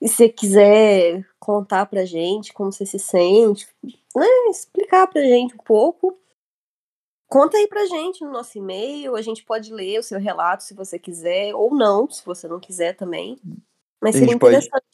E 0.00 0.08
se 0.08 0.16
você 0.16 0.28
quiser 0.28 1.24
contar 1.38 1.86
pra 1.86 2.04
gente 2.04 2.52
como 2.52 2.70
você 2.70 2.84
se 2.84 2.98
sente, 2.98 3.66
né, 4.14 4.26
explicar 4.50 5.06
pra 5.06 5.22
gente 5.22 5.54
um 5.54 5.64
pouco, 5.64 6.18
conta 7.28 7.56
aí 7.56 7.66
pra 7.66 7.86
gente 7.86 8.24
no 8.24 8.30
nosso 8.30 8.56
e-mail. 8.58 9.16
A 9.16 9.22
gente 9.22 9.44
pode 9.44 9.72
ler 9.72 9.98
o 9.98 10.02
seu 10.02 10.18
relato 10.18 10.64
se 10.64 10.74
você 10.74 10.98
quiser, 10.98 11.54
ou 11.54 11.74
não, 11.74 12.08
se 12.08 12.24
você 12.24 12.46
não 12.48 12.60
quiser 12.60 12.96
também. 12.96 13.38
Mas 14.00 14.14
seria 14.14 14.30
gente 14.30 14.38
pode- 14.40 14.56
interessante 14.56 14.84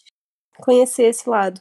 conhecer 0.59 1.05
esse 1.05 1.29
lado. 1.29 1.61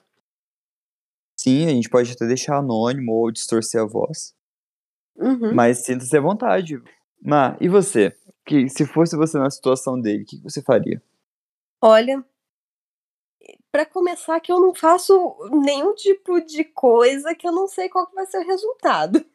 Sim, 1.37 1.67
a 1.67 1.69
gente 1.69 1.89
pode 1.89 2.11
até 2.11 2.25
deixar 2.27 2.57
anônimo 2.57 3.13
ou 3.13 3.31
distorcer 3.31 3.81
a 3.81 3.85
voz. 3.85 4.35
Uhum. 5.15 5.53
Mas 5.53 5.85
sinta-se 5.85 6.15
à 6.15 6.21
vontade. 6.21 6.81
Má, 7.21 7.57
e 7.59 7.67
você? 7.69 8.15
Que, 8.45 8.67
se 8.69 8.85
fosse 8.85 9.15
você 9.15 9.37
na 9.37 9.49
situação 9.49 9.99
dele, 9.99 10.23
o 10.23 10.25
que, 10.25 10.37
você 10.41 10.61
faria? 10.61 11.01
Olha, 11.81 12.23
pra 13.71 13.85
começar 13.85 14.39
que 14.39 14.51
eu 14.51 14.59
não 14.59 14.73
faço 14.73 15.35
nenhum 15.51 15.93
tipo 15.93 16.41
de 16.41 16.63
coisa 16.63 17.35
que 17.35 17.47
eu 17.47 17.51
não 17.51 17.67
sei 17.67 17.87
qual 17.89 18.07
que 18.07 18.15
vai 18.15 18.25
ser 18.25 18.39
o 18.39 18.47
resultado. 18.47 19.25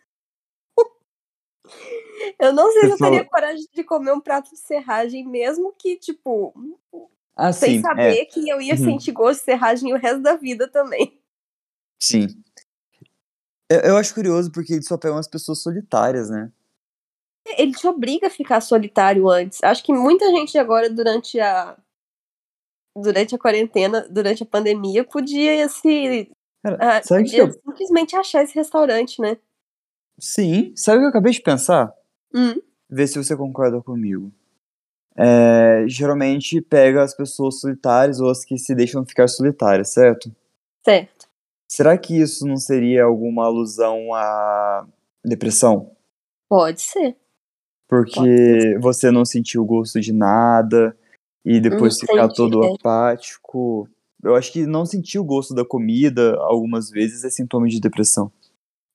Eu 2.39 2.53
não 2.53 2.71
sei 2.73 2.81
se 2.83 2.87
eu 2.87 2.91
Pessoal- 2.93 3.11
teria 3.11 3.25
coragem 3.29 3.67
de 3.73 3.85
comer 3.85 4.13
um 4.13 4.21
prato 4.21 4.51
de 4.51 4.57
serragem, 4.59 5.27
mesmo 5.27 5.73
que, 5.79 5.97
tipo, 5.97 6.55
Ah, 7.37 7.53
sem 7.53 7.77
sim, 7.77 7.81
saber 7.83 8.21
é. 8.21 8.25
que 8.25 8.49
eu 8.49 8.61
ia 8.61 8.75
Uhum. 8.75 8.85
sentir 8.85 9.13
gosto 9.13 9.41
de 9.41 9.45
serragem 9.45 9.93
o 9.93 9.97
resto 9.99 10.21
da 10.23 10.37
vida 10.37 10.69
também. 10.69 11.21
Sim. 12.01 12.29
Eu, 13.69 13.81
eu 13.81 13.97
acho 13.97 14.15
curioso 14.15 14.51
porque 14.53 14.75
eles 14.75 14.87
só 14.87 14.97
pegam 14.97 15.19
as 15.19 15.27
pessoas 15.29 15.61
solitárias, 15.63 16.31
né? 16.31 16.51
Ele 17.59 17.73
te 17.73 17.87
obriga 17.87 18.29
a 18.29 18.31
ficar 18.31 18.61
solitário 18.61 19.29
antes. 19.29 19.63
Acho 19.63 19.83
que 19.85 19.93
muita 19.93 20.27
gente 20.31 20.57
agora, 20.57 20.89
durante 20.89 21.39
a. 21.41 21.77
Durante 22.97 23.35
a 23.35 23.39
quarentena, 23.39 24.07
durante 24.09 24.43
a 24.45 24.47
pandemia, 24.47 25.03
podia 25.05 25.69
se. 25.69 26.31
Cara, 26.63 27.03
podia 27.07 27.51
simplesmente 27.53 28.15
achar 28.17 28.45
esse 28.45 28.55
restaurante, 28.55 29.21
né? 29.21 29.37
Sim, 30.19 30.73
sabe 30.77 30.99
o 30.99 31.01
que 31.01 31.05
eu 31.07 31.11
acabei 31.11 31.33
de 31.33 31.43
pensar? 31.43 31.93
Hum. 32.35 32.55
Vê 32.89 33.07
se 33.07 33.17
você 33.17 33.37
concorda 33.37 33.81
comigo. 33.81 34.33
É, 35.17 35.85
geralmente 35.87 36.61
pega 36.61 37.03
as 37.03 37.15
pessoas 37.15 37.61
solitárias 37.61 38.21
ou 38.21 38.29
as 38.29 38.45
que 38.45 38.59
se 38.59 38.75
deixam 38.75 39.05
ficar 39.07 39.29
solitárias, 39.29 39.93
certo? 39.93 40.35
Certo. 40.85 41.29
Será 41.69 41.97
que 41.97 42.21
isso 42.21 42.47
não 42.47 42.57
seria 42.57 43.05
alguma 43.05 43.45
alusão 43.47 44.13
à 44.13 44.87
depressão? 45.25 45.93
Pode 46.49 46.83
ser. 46.83 47.17
Porque 47.89 48.79
você 48.81 49.11
não 49.11 49.25
sentiu 49.25 49.65
gosto 49.65 50.01
de 50.01 50.13
nada 50.13 50.97
e 51.45 51.61
depois 51.61 51.95
Não 51.95 52.01
ficar 52.01 52.27
sente, 52.29 52.37
todo 52.37 52.65
é. 52.65 52.75
apático. 52.75 53.89
Eu 54.23 54.35
acho 54.35 54.53
que 54.53 54.67
não 54.67 54.87
sentir 54.87 55.19
o 55.19 55.25
gosto 55.25 55.55
da 55.55 55.65
comida 55.65 56.37
algumas 56.39 56.91
vezes 56.91 57.25
é 57.25 57.31
sintoma 57.31 57.69
de 57.69 57.81
depressão. 57.81 58.33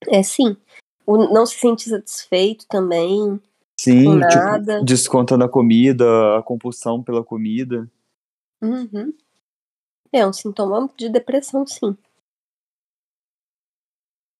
É 0.08 0.23
sim. 0.23 0.58
O 1.10 1.17
não 1.34 1.43
se 1.43 1.58
sentir 1.58 1.89
satisfeito 1.89 2.67
também. 2.67 3.41
Sim, 3.82 4.04
tipo, 4.04 4.38
nada. 4.38 4.84
desconta 4.84 5.36
na 5.36 5.50
comida, 5.50 6.38
a 6.38 6.43
compulsão 6.43 7.02
pela 7.02 7.24
comida. 7.24 7.89
Uhum. 8.62 9.12
É 10.13 10.28
um 10.28 10.32
sintoma 10.32 10.88
de 10.95 11.10
depressão, 11.10 11.65
sim. 11.65 11.98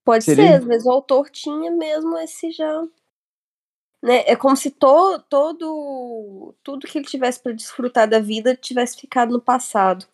Pode 0.06 0.26
Seria- 0.26 0.46
ser, 0.46 0.54
às 0.58 0.64
vezes 0.64 0.86
o 0.86 0.92
autor 0.92 1.32
tinha 1.32 1.72
mesmo 1.72 2.16
esse 2.20 2.52
já. 2.52 2.84
Né? 4.04 4.20
É 4.28 4.36
como 4.36 4.56
se 4.56 4.70
to, 4.70 5.20
todo 5.28 6.54
tudo 6.64 6.86
que 6.86 7.00
ele 7.00 7.08
tivesse 7.08 7.42
para 7.42 7.52
desfrutar 7.52 8.08
da 8.08 8.20
vida 8.20 8.56
tivesse 8.56 8.96
ficado 8.96 9.32
no 9.32 9.42
passado. 9.42 10.06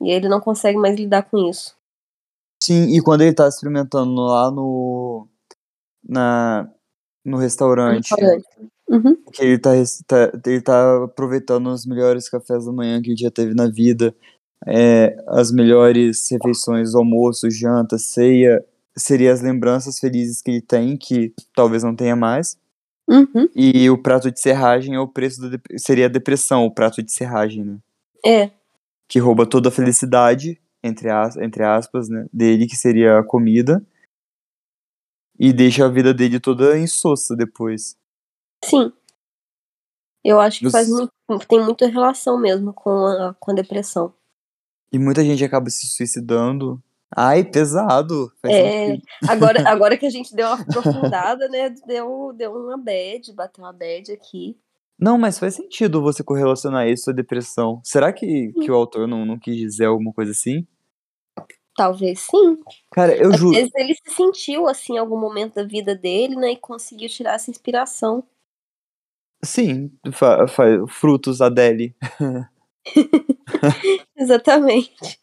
E 0.00 0.10
ele 0.10 0.26
não 0.26 0.40
consegue 0.40 0.78
mais 0.78 0.96
lidar 0.96 1.24
com 1.24 1.36
isso. 1.50 1.76
Sim, 2.62 2.96
e 2.96 3.02
quando 3.02 3.20
ele 3.20 3.34
tá 3.34 3.46
experimentando 3.46 4.22
lá 4.22 4.50
no. 4.50 5.28
Na, 6.06 6.68
no 7.24 7.36
restaurante, 7.36 8.10
Uhum. 8.88 9.16
que 9.32 9.42
ele 9.44 9.58
tá, 9.58 9.70
tá- 10.06 10.32
ele 10.46 10.62
tá 10.62 11.04
aproveitando 11.04 11.66
os 11.68 11.84
melhores 11.84 12.28
cafés 12.28 12.64
da 12.64 12.72
manhã 12.72 13.02
que 13.02 13.10
ele 13.10 13.20
já 13.20 13.30
teve 13.30 13.52
na 13.54 13.66
vida, 13.68 14.14
é, 14.66 15.14
as 15.28 15.52
melhores 15.52 16.30
refeições, 16.30 16.94
almoço, 16.94 17.50
janta, 17.50 17.98
ceia, 17.98 18.64
seria 18.96 19.32
as 19.32 19.42
lembranças 19.42 19.98
felizes 19.98 20.40
que 20.40 20.50
ele 20.50 20.62
tem, 20.62 20.96
que 20.96 21.34
talvez 21.54 21.82
não 21.82 21.94
tenha 21.94 22.16
mais. 22.16 22.56
Uhum. 23.06 23.48
E 23.54 23.88
o 23.90 23.98
prato 23.98 24.30
de 24.30 24.40
serragem 24.40 24.94
é 24.94 25.00
o 25.00 25.08
preço 25.08 25.40
da 25.50 25.58
seria 25.76 26.06
a 26.06 26.10
depressão, 26.10 26.64
o 26.64 26.70
prato 26.74 27.02
de 27.02 27.12
serragem, 27.12 27.64
né? 27.64 27.76
É. 28.24 28.50
Que 29.06 29.18
rouba 29.18 29.46
toda 29.46 29.68
a 29.68 29.72
felicidade, 29.72 30.58
entre, 30.82 31.10
as, 31.10 31.36
entre 31.36 31.62
aspas, 31.62 32.08
né, 32.08 32.26
dele, 32.32 32.66
que 32.66 32.76
seria 32.76 33.18
a 33.18 33.22
comida, 33.22 33.82
e 35.38 35.52
deixa 35.52 35.86
a 35.86 35.88
vida 35.88 36.12
dele 36.12 36.40
toda 36.40 36.78
insossa 36.78 37.36
depois. 37.36 37.96
Sim. 38.64 38.92
Eu 40.24 40.40
acho 40.40 40.60
que 40.60 40.70
faz 40.70 40.88
muito, 40.88 41.12
tem 41.48 41.62
muita 41.62 41.86
relação 41.86 42.38
mesmo 42.38 42.72
com 42.72 42.90
a, 42.90 43.34
com 43.38 43.52
a 43.52 43.54
depressão. 43.54 44.12
E 44.92 44.98
muita 44.98 45.24
gente 45.24 45.44
acaba 45.44 45.70
se 45.70 45.86
suicidando. 45.86 46.82
Ai, 47.14 47.44
pesado. 47.44 48.30
É, 48.44 48.88
sentido. 48.88 49.06
agora, 49.28 49.62
agora 49.68 49.96
que 49.96 50.06
a 50.06 50.10
gente 50.10 50.34
deu 50.34 50.46
uma 50.46 50.60
aprofundada, 50.60 51.48
né? 51.48 51.70
Deu, 51.86 52.32
deu 52.36 52.52
uma 52.52 52.76
bad, 52.76 53.32
bateu 53.32 53.64
uma 53.64 53.72
bad 53.72 54.12
aqui. 54.12 54.58
Não, 54.98 55.16
mas 55.16 55.38
faz 55.38 55.54
sentido 55.54 56.02
você 56.02 56.24
correlacionar 56.24 56.88
isso 56.88 57.08
à 57.08 57.12
depressão. 57.12 57.80
Será 57.84 58.12
que, 58.12 58.52
que 58.52 58.70
o 58.70 58.74
autor 58.74 59.06
não, 59.06 59.24
não 59.24 59.38
quis 59.38 59.56
dizer 59.56 59.86
alguma 59.86 60.12
coisa 60.12 60.32
assim? 60.32 60.66
Talvez 61.78 62.18
sim. 62.22 62.58
Cara, 62.90 63.16
eu 63.16 63.30
Às 63.30 63.38
juro. 63.38 63.54
vezes 63.54 63.70
ele 63.76 63.94
se 63.94 64.12
sentiu 64.12 64.66
assim 64.66 64.94
em 64.94 64.98
algum 64.98 65.16
momento 65.16 65.54
da 65.54 65.62
vida 65.62 65.94
dele, 65.94 66.34
né? 66.34 66.50
E 66.50 66.56
conseguiu 66.56 67.08
tirar 67.08 67.34
essa 67.34 67.52
inspiração. 67.52 68.24
Sim, 69.44 69.88
fa, 70.12 70.48
fa- 70.48 70.84
frutos 70.88 71.40
Adele. 71.40 71.94
Exatamente. 74.18 75.20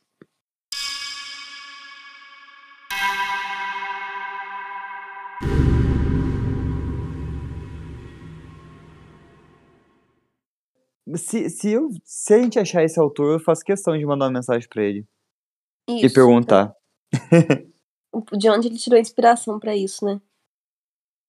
Se, 11.17 11.49
se, 11.49 11.71
eu, 11.71 11.89
se 12.03 12.33
a 12.33 12.39
gente 12.41 12.57
achar 12.57 12.83
esse 12.83 12.99
autor, 12.99 13.33
eu 13.33 13.39
faço 13.39 13.63
questão 13.63 13.97
de 13.97 14.05
mandar 14.05 14.25
uma 14.25 14.31
mensagem 14.31 14.67
pra 14.69 14.81
ele 14.83 15.05
e 15.88 16.06
Isso. 16.06 16.15
perguntar. 16.15 16.74
De 18.34 18.50
onde 18.50 18.67
ele 18.67 18.78
tirou 18.78 18.98
a 18.98 19.02
inspiração 19.02 19.60
pra 19.60 19.76
isso, 19.76 20.06
né? 20.06 20.21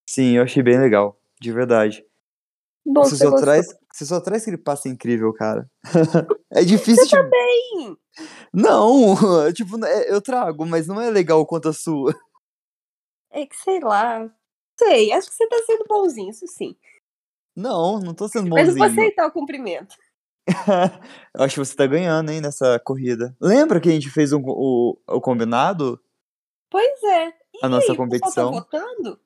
Sim, 0.08 0.36
eu 0.36 0.42
achei 0.44 0.62
bem 0.62 0.78
legal, 0.78 1.18
de 1.40 1.52
verdade. 1.52 2.04
Bom, 2.84 3.02
Você 3.04 3.16
você 3.16 3.24
só, 3.24 3.30
gostou. 3.30 3.44
traz, 3.46 3.66
você 3.92 4.06
só 4.06 4.20
traz 4.20 4.42
aquele 4.42 4.56
passe 4.58 4.88
incrível, 4.88 5.32
cara. 5.32 5.68
é 6.52 6.62
difícil 6.62 7.04
de. 7.04 7.10
Sim. 7.10 7.96
Não, 8.54 9.14
tipo, 9.52 9.84
é- 9.84 10.12
eu 10.12 10.20
trago, 10.22 10.64
mas 10.64 10.86
não 10.86 11.00
é 11.00 11.10
legal 11.10 11.44
quanto 11.44 11.68
a 11.68 11.72
sua. 11.72 12.14
É 13.30 13.44
que 13.44 13.56
sei 13.56 13.80
lá. 13.80 14.30
Sei, 14.78 15.10
acho 15.12 15.28
que 15.28 15.34
você 15.34 15.48
tá 15.48 15.56
sendo 15.66 15.84
bonzinho, 15.88 16.30
isso 16.30 16.46
sim. 16.46 16.76
Não, 17.56 17.98
não 17.98 18.14
tô 18.14 18.28
sendo 18.28 18.48
Mas 18.50 18.68
eu 18.68 18.74
vou 18.76 18.84
bonzinho. 18.86 19.00
aceitar 19.02 19.26
o 19.26 19.32
cumprimento. 19.32 19.96
Eu 21.34 21.42
acho 21.44 21.54
que 21.54 21.64
você 21.64 21.74
tá 21.76 21.86
ganhando, 21.86 22.30
hein, 22.30 22.40
nessa 22.40 22.78
corrida. 22.80 23.36
Lembra 23.40 23.80
que 23.80 23.88
a 23.88 23.92
gente 23.92 24.10
fez 24.10 24.32
o, 24.32 24.40
o, 24.40 24.98
o 25.08 25.20
combinado? 25.20 26.00
Pois 26.70 27.02
é. 27.02 27.26
A 27.62 27.66
E 27.66 27.68
nossa 27.68 27.92
aí, 27.92 27.96
pessoal 27.96 27.96
competição? 27.96 28.50
tá 28.52 28.58
votando? 28.58 29.20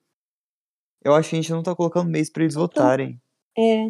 Eu 1.03 1.13
acho 1.15 1.29
que 1.29 1.35
a 1.35 1.41
gente 1.41 1.51
não 1.51 1.63
tá 1.63 1.75
colocando 1.75 2.09
mês 2.09 2.29
pra 2.29 2.43
eles 2.43 2.55
votarem. 2.55 3.21
É. 3.57 3.87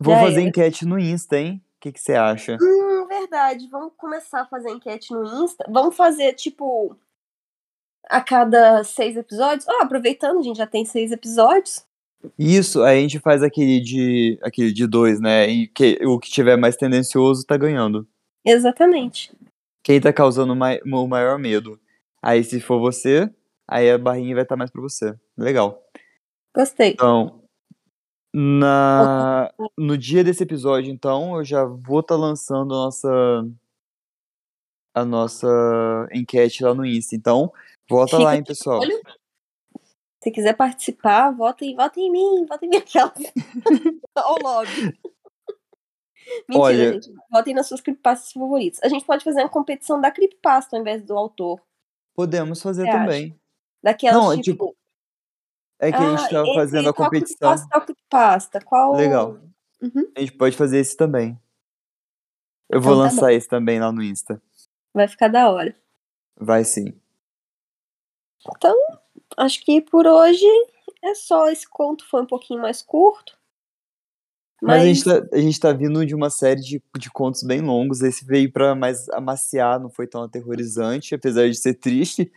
Vou 0.00 0.14
Já 0.14 0.20
fazer 0.22 0.40
era. 0.40 0.48
enquete 0.48 0.84
no 0.84 0.98
Insta, 0.98 1.38
hein? 1.38 1.64
O 1.76 1.80
que 1.80 1.92
que 1.92 2.00
você 2.00 2.14
acha? 2.14 2.56
Hum, 2.60 3.06
verdade. 3.06 3.68
Vamos 3.68 3.92
começar 3.96 4.42
a 4.42 4.46
fazer 4.46 4.70
enquete 4.70 5.12
no 5.12 5.24
Insta. 5.44 5.64
Vamos 5.68 5.96
fazer, 5.96 6.32
tipo, 6.34 6.96
a 8.08 8.20
cada 8.20 8.82
seis 8.84 9.16
episódios. 9.16 9.66
Ó, 9.68 9.82
aproveitando, 9.82 10.38
a 10.40 10.42
gente 10.42 10.56
já 10.56 10.66
tem 10.66 10.84
seis 10.84 11.12
episódios. 11.12 11.84
Isso, 12.38 12.82
aí 12.82 12.98
a 12.98 13.00
gente 13.02 13.18
faz 13.18 13.42
aquele 13.42 13.80
de 13.80 14.38
aquele 14.42 14.72
de 14.72 14.86
dois, 14.86 15.20
né? 15.20 15.46
E 15.48 15.66
que, 15.68 15.98
o 16.06 16.18
que 16.18 16.30
tiver 16.30 16.56
mais 16.56 16.76
tendencioso 16.76 17.44
tá 17.46 17.56
ganhando. 17.56 18.06
Exatamente. 18.44 19.32
Quem 19.82 20.00
tá 20.00 20.12
causando 20.12 20.54
mai- 20.56 20.80
o 20.84 21.06
maior 21.06 21.38
medo. 21.38 21.78
Aí 22.22 22.42
se 22.42 22.60
for 22.60 22.78
você, 22.80 23.30
aí 23.68 23.90
a 23.90 23.98
barrinha 23.98 24.34
vai 24.34 24.44
estar 24.44 24.56
mais 24.56 24.70
pra 24.70 24.80
você. 24.80 25.14
Legal. 25.36 25.82
Gostei. 26.54 26.90
Então, 26.90 27.42
na 28.32 29.52
no 29.78 29.96
dia 29.98 30.24
desse 30.24 30.42
episódio, 30.42 30.90
então, 30.92 31.36
eu 31.36 31.44
já 31.44 31.64
vou 31.64 32.00
estar 32.00 32.16
lançando 32.16 32.74
a 32.74 32.78
nossa 32.78 33.46
a 34.94 35.04
nossa 35.04 36.08
enquete 36.12 36.62
lá 36.64 36.74
no 36.74 36.84
Insta. 36.86 37.14
Então, 37.16 37.52
volta 37.88 38.16
lá, 38.18 38.36
hein, 38.36 38.44
pessoal. 38.44 38.80
Olha, 38.80 39.00
se 40.24 40.30
quiser 40.30 40.54
participar, 40.56 41.30
vota 41.32 41.64
em, 41.64 41.76
vota 41.76 42.00
em 42.00 42.10
mim, 42.10 42.46
vota 42.46 42.64
em 42.64 42.68
mim. 42.70 42.76
Aquela... 42.78 43.12
Olha 44.16 44.26
o 44.26 44.42
lobby. 44.42 44.70
Mentira, 46.48 46.58
Olha- 46.58 46.92
gente. 46.94 47.12
Votem 47.30 47.54
nas 47.54 47.68
suas 47.68 47.82
creepypastas 47.82 48.32
favoritas. 48.32 48.80
A 48.82 48.88
gente 48.88 49.04
pode 49.04 49.22
fazer 49.22 49.40
uma 49.42 49.48
competição 49.50 50.00
da 50.00 50.10
creepypasta 50.10 50.74
ao 50.74 50.80
invés 50.80 51.02
do 51.02 51.16
autor. 51.16 51.60
Podemos 52.14 52.62
fazer 52.62 52.84
Você 52.84 52.88
acha? 52.88 52.98
também. 53.04 53.38
Daquelas, 53.82 54.16
Não, 54.16 54.32
é 54.32 54.40
tipo... 54.40 54.74
É 55.78 55.90
que 55.92 55.98
a 55.98 56.16
gente 56.16 56.30
tá 56.30 56.42
esse- 56.42 56.54
fazendo 56.54 56.88
a 56.88 56.94
competição. 56.94 57.54
qual 57.68 57.82
creepypasta? 57.82 58.60
Qual... 58.62 58.94
Legal. 58.96 59.38
Uhum. 59.82 60.10
A 60.16 60.20
gente 60.20 60.32
pode 60.32 60.56
fazer 60.56 60.78
esse 60.78 60.96
também. 60.96 61.38
Eu 62.70 62.80
vou 62.80 62.94
Então 62.94 63.04
tá 63.06 63.12
lançar 63.14 63.32
esse 63.34 63.46
também 63.46 63.78
lá 63.78 63.92
no 63.92 64.02
Insta. 64.02 64.40
Vai 64.94 65.06
ficar 65.06 65.28
da 65.28 65.50
hora. 65.50 65.76
Vai 66.40 66.64
sim. 66.64 66.98
Acho 69.36 69.64
que 69.64 69.80
por 69.80 70.06
hoje 70.06 70.44
é 71.02 71.14
só. 71.14 71.48
Esse 71.48 71.68
conto 71.68 72.06
foi 72.08 72.22
um 72.22 72.26
pouquinho 72.26 72.60
mais 72.60 72.80
curto. 72.82 73.36
Mas, 74.62 74.78
Mas, 74.78 74.82
a, 74.82 74.86
gente 74.86 75.04
tá, 75.04 75.36
a 75.36 75.40
gente 75.40 75.60
tá 75.60 75.72
vindo 75.72 76.06
de 76.06 76.14
uma 76.14 76.30
série 76.30 76.60
de, 76.60 76.82
de 76.98 77.10
contos 77.10 77.42
bem 77.42 77.60
longos. 77.60 78.00
Esse 78.00 78.24
veio 78.24 78.50
pra 78.50 78.74
mais 78.74 79.08
amaciar, 79.10 79.78
não 79.78 79.90
foi 79.90 80.06
tão 80.06 80.22
aterrorizante, 80.22 81.14
apesar 81.14 81.48
de 81.48 81.56
ser 81.56 81.74
triste. 81.74 82.32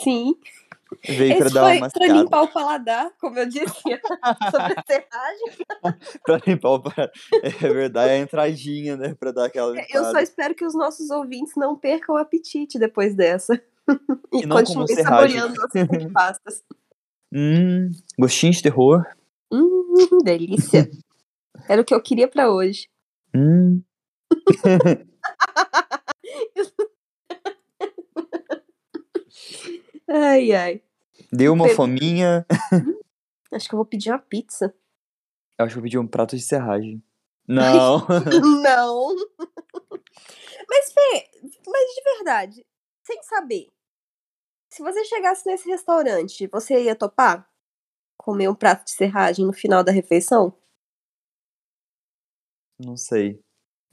sim. 0.00 0.34
Veio 1.08 1.32
Esse 1.42 1.52
dar 1.52 1.64
uma 1.76 1.90
foi 1.90 2.06
pra 2.06 2.06
limpar 2.14 2.42
o 2.42 2.48
paladar, 2.52 3.10
como 3.20 3.36
eu 3.36 3.46
disse 3.48 3.64
sobre 4.52 4.74
a 4.76 4.84
serragem. 4.86 5.66
pra 6.22 6.40
limpar 6.46 6.68
o 6.70 6.80
pra- 6.82 7.10
É 7.42 7.48
verdade, 7.72 8.10
é 8.12 8.14
a 8.14 8.18
entradinha, 8.18 8.96
né? 8.96 9.12
Pra 9.14 9.32
dar 9.32 9.46
aquela 9.46 9.76
É, 9.76 9.82
Eu 9.86 9.86
só 9.88 9.98
limpada. 10.08 10.22
espero 10.22 10.54
que 10.54 10.64
os 10.64 10.74
nossos 10.74 11.10
ouvintes 11.10 11.54
não 11.56 11.74
percam 11.74 12.14
o 12.14 12.18
apetite 12.18 12.78
depois 12.78 13.12
dessa. 13.12 13.60
E, 14.32 14.40
E 14.42 14.46
não 14.46 14.64
serragem. 14.66 15.38
saboreando 15.38 15.54
nossas 15.54 16.12
pastas. 16.12 16.62
Hum, 17.32 17.90
gostinho 18.18 18.52
de 18.52 18.62
terror. 18.62 19.04
Hum, 19.52 20.18
delícia. 20.24 20.88
Era 21.68 21.82
o 21.82 21.84
que 21.84 21.94
eu 21.94 22.02
queria 22.02 22.28
pra 22.28 22.50
hoje. 22.50 22.88
Hum. 23.34 23.82
Ai, 30.08 30.52
ai. 30.52 30.82
Deu 31.32 31.52
uma 31.52 31.66
Pe- 31.66 31.74
fominha. 31.74 32.46
Acho 33.52 33.68
que 33.68 33.74
eu 33.74 33.78
vou 33.78 33.86
pedir 33.86 34.10
uma 34.10 34.18
pizza. 34.18 34.74
Eu 35.58 35.64
acho 35.64 35.74
que 35.74 35.78
eu 35.78 35.82
pedi 35.82 35.98
um 35.98 36.06
prato 36.06 36.36
de 36.36 36.42
serragem. 36.42 37.02
Não. 37.46 38.06
Não. 38.62 39.14
Mas, 40.68 40.92
Fê, 40.92 41.30
mas 41.66 41.94
de 41.94 42.02
verdade, 42.16 42.66
sem 43.04 43.22
saber, 43.22 43.72
se 44.70 44.82
você 44.82 45.04
chegasse 45.04 45.46
nesse 45.46 45.68
restaurante, 45.68 46.48
você 46.48 46.82
ia 46.82 46.96
topar 46.96 47.48
comer 48.16 48.48
um 48.48 48.54
prato 48.54 48.84
de 48.84 48.90
serragem 48.90 49.46
no 49.46 49.52
final 49.52 49.84
da 49.84 49.92
refeição? 49.92 50.52
Não 52.78 52.96
sei. 52.96 53.40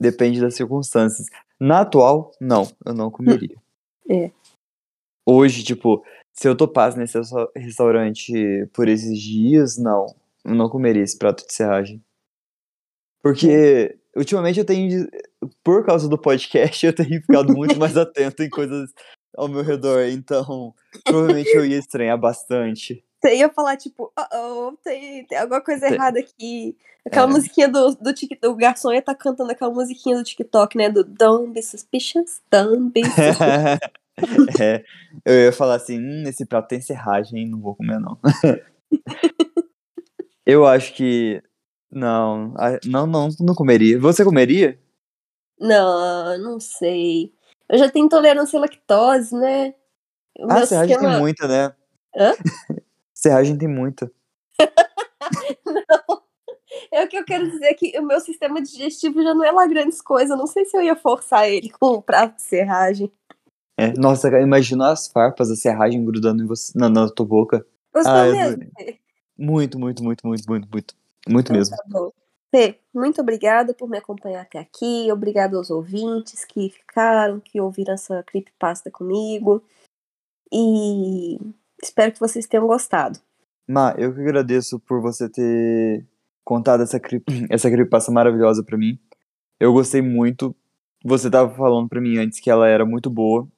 Depende 0.00 0.40
das 0.40 0.56
circunstâncias. 0.56 1.28
Na 1.60 1.82
atual, 1.82 2.32
não, 2.40 2.64
eu 2.84 2.94
não 2.94 3.10
comeria. 3.12 3.56
É. 4.10 4.32
Hoje, 5.24 5.62
tipo, 5.62 6.04
se 6.32 6.48
eu 6.48 6.56
topasse 6.56 6.98
nesse 6.98 7.16
restaurante 7.54 8.66
por 8.72 8.88
esses 8.88 9.20
dias, 9.20 9.78
não. 9.78 10.06
Eu 10.44 10.54
não 10.54 10.68
comeria 10.68 11.02
esse 11.02 11.16
prato 11.16 11.46
de 11.46 11.54
serragem. 11.54 12.04
Porque 13.22 13.96
ultimamente 14.16 14.58
eu 14.58 14.64
tenho. 14.64 15.08
Por 15.64 15.84
causa 15.84 16.08
do 16.08 16.18
podcast, 16.18 16.84
eu 16.84 16.94
tenho 16.94 17.20
ficado 17.20 17.52
muito 17.54 17.78
mais 17.78 17.96
atento 17.98 18.42
em 18.42 18.48
coisas 18.50 18.90
ao 19.36 19.48
meu 19.48 19.62
redor. 19.62 20.04
Então, 20.08 20.74
provavelmente 21.04 21.50
eu 21.54 21.64
ia 21.64 21.78
estranhar 21.78 22.18
bastante. 22.18 23.04
Você 23.24 23.36
ia 23.36 23.48
falar, 23.50 23.76
tipo, 23.76 24.12
oh, 24.18 24.36
oh, 24.68 24.76
tem, 24.82 25.24
tem 25.26 25.38
alguma 25.38 25.60
coisa 25.62 25.86
Tem. 25.86 25.94
errada 25.94 26.18
aqui. 26.18 26.76
Aquela 27.06 27.28
É. 27.28 27.32
musiquinha 27.32 27.68
do, 27.68 27.94
do 27.96 28.12
TikTok, 28.12 28.52
o 28.52 28.56
garçom 28.56 28.92
ia 28.92 28.98
estar 28.98 29.14
cantando 29.14 29.50
aquela 29.52 29.72
musiquinha 29.72 30.16
do 30.16 30.24
TikTok, 30.24 30.76
né? 30.76 30.88
Do 30.90 31.02
Don't 31.04 31.52
be 31.52 31.62
suspicious, 31.62 32.40
don't 32.50 32.90
be 32.92 33.02
suspicious. 33.06 34.60
é, 34.60 34.84
eu 35.24 35.34
ia 35.46 35.52
falar 35.52 35.76
assim, 35.76 35.98
hum, 36.00 36.24
esse 36.26 36.44
prato 36.46 36.68
tem 36.68 36.80
serragem, 36.80 37.48
não 37.48 37.60
vou 37.60 37.74
comer 37.76 37.98
não. 37.98 38.18
eu 40.46 40.66
acho 40.66 40.94
que 40.94 41.42
não, 41.92 42.54
não, 42.84 43.06
não, 43.06 43.28
não 43.40 43.54
comeria. 43.54 43.98
Você 44.00 44.24
comeria? 44.24 44.78
não, 45.60 46.38
não 46.38 46.58
sei. 46.60 47.32
Eu 47.68 47.78
já 47.78 47.88
tenho 47.90 48.06
intolerância 48.06 48.58
à 48.58 48.60
lactose, 48.62 49.34
né? 49.36 49.74
O 50.40 50.50
Ah, 50.50 50.56
meu 50.56 50.66
serragem 50.66 50.94
sistema- 50.94 51.12
tem 51.12 51.20
muita, 51.20 51.46
né? 51.46 51.74
Hã? 52.16 52.32
serragem 53.14 53.56
tem 53.56 53.68
muita. 53.68 54.10
É 56.90 57.04
o 57.04 57.08
que 57.08 57.16
eu 57.16 57.24
quero 57.24 57.50
dizer 57.50 57.74
que 57.74 57.98
o 57.98 58.02
meu 58.02 58.18
sistema 58.20 58.60
digestivo 58.60 59.22
já 59.22 59.34
não 59.34 59.44
é 59.44 59.50
lá 59.50 59.66
grandes 59.66 60.00
coisas. 60.00 60.30
Eu 60.30 60.36
não 60.36 60.46
sei 60.46 60.64
se 60.64 60.76
eu 60.76 60.82
ia 60.82 60.96
forçar 60.96 61.48
ele 61.48 61.70
com 61.70 61.96
um 61.96 62.00
prato 62.02 62.36
de 62.36 62.42
serragem. 62.42 63.10
É, 63.78 63.92
nossa, 63.92 64.28
imagina 64.40 64.90
as 64.90 65.06
farpas 65.08 65.48
da 65.48 65.56
serragem 65.56 66.04
grudando 66.04 66.42
em 66.42 66.46
você, 66.46 66.72
na, 66.76 66.88
na 66.88 67.10
tua 67.10 67.26
boca. 67.26 67.66
Gostou 67.94 68.12
Ah, 68.12 68.26
eu 68.26 68.32
mesmo? 68.34 68.72
Muito, 69.38 69.78
muito, 69.78 70.02
muito, 70.02 70.26
muito, 70.26 70.48
muito, 70.48 70.68
muito. 70.70 70.94
Muito 71.28 71.46
Então 71.52 71.56
mesmo. 71.56 71.76
tá. 71.76 72.10
Fê, 72.54 72.78
muito 72.94 73.18
obrigada 73.22 73.72
por 73.72 73.88
me 73.88 73.96
acompanhar 73.96 74.42
até 74.42 74.58
aqui. 74.58 75.10
Obrigada 75.10 75.56
aos 75.56 75.70
ouvintes 75.70 76.44
que 76.44 76.68
ficaram, 76.68 77.40
que 77.40 77.58
ouviram 77.60 77.94
essa 77.94 78.22
creepypasta 78.24 78.90
comigo. 78.90 79.62
E 80.52 81.38
espero 81.82 82.12
que 82.12 82.20
vocês 82.20 82.46
tenham 82.46 82.66
gostado. 82.66 83.18
Ma, 83.66 83.94
eu 83.96 84.12
que 84.12 84.20
agradeço 84.20 84.78
por 84.80 85.00
você 85.00 85.30
ter 85.30 86.06
contado 86.44 86.82
essa, 86.82 87.00
cri- 87.00 87.22
essa 87.50 87.70
creepypasta 87.70 88.12
maravilhosa 88.12 88.62
pra 88.62 88.76
mim. 88.76 88.98
Eu 89.58 89.72
gostei 89.72 90.02
muito. 90.02 90.54
Você 91.04 91.30
tava 91.30 91.54
falando 91.54 91.88
pra 91.88 92.00
mim 92.02 92.18
antes 92.18 92.38
que 92.38 92.50
ela 92.50 92.68
era 92.68 92.84
muito 92.84 93.08
boa. 93.08 93.48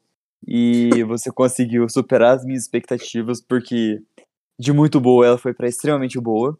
E 0.46 1.02
você 1.04 1.32
conseguiu 1.32 1.88
superar 1.88 2.36
as 2.36 2.44
minhas 2.44 2.62
expectativas, 2.62 3.40
porque 3.40 4.00
de 4.56 4.72
muito 4.72 5.00
boa 5.00 5.26
ela 5.26 5.38
foi 5.38 5.52
pra 5.52 5.66
extremamente 5.66 6.20
boa. 6.20 6.56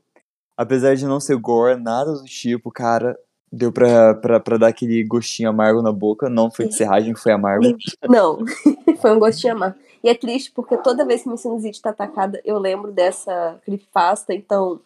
Apesar 0.57 0.95
de 0.95 1.05
não 1.05 1.19
ser 1.19 1.37
gore, 1.37 1.81
nada 1.81 2.12
do 2.12 2.25
tipo, 2.25 2.70
cara, 2.70 3.18
deu 3.51 3.72
pra, 3.72 4.14
pra, 4.14 4.41
pra 4.41 4.57
dar 4.57 4.68
aquele 4.68 5.03
gostinho 5.05 5.49
amargo 5.49 5.83
na 5.83 5.93
boca. 5.93 6.28
Não 6.28 6.51
foi 6.51 6.68
de 6.68 6.76
serragem, 6.76 7.14
foi 7.14 7.33
amargo. 7.33 7.64
Não, 8.09 8.39
foi 9.01 9.12
um 9.12 9.18
gostinho 9.18 9.55
amargo. 9.55 9.78
E 10.03 10.09
é 10.09 10.14
triste 10.14 10.53
porque 10.53 10.76
toda 10.76 11.07
vez 11.07 11.22
que 11.22 11.28
minha 11.28 11.39
sinusite 11.39 11.81
tá 11.81 11.91
atacada, 11.91 12.41
eu 12.45 12.59
lembro 12.59 12.93
dessa 12.93 13.59
creepypasta. 13.64 14.35
Então, 14.35 14.81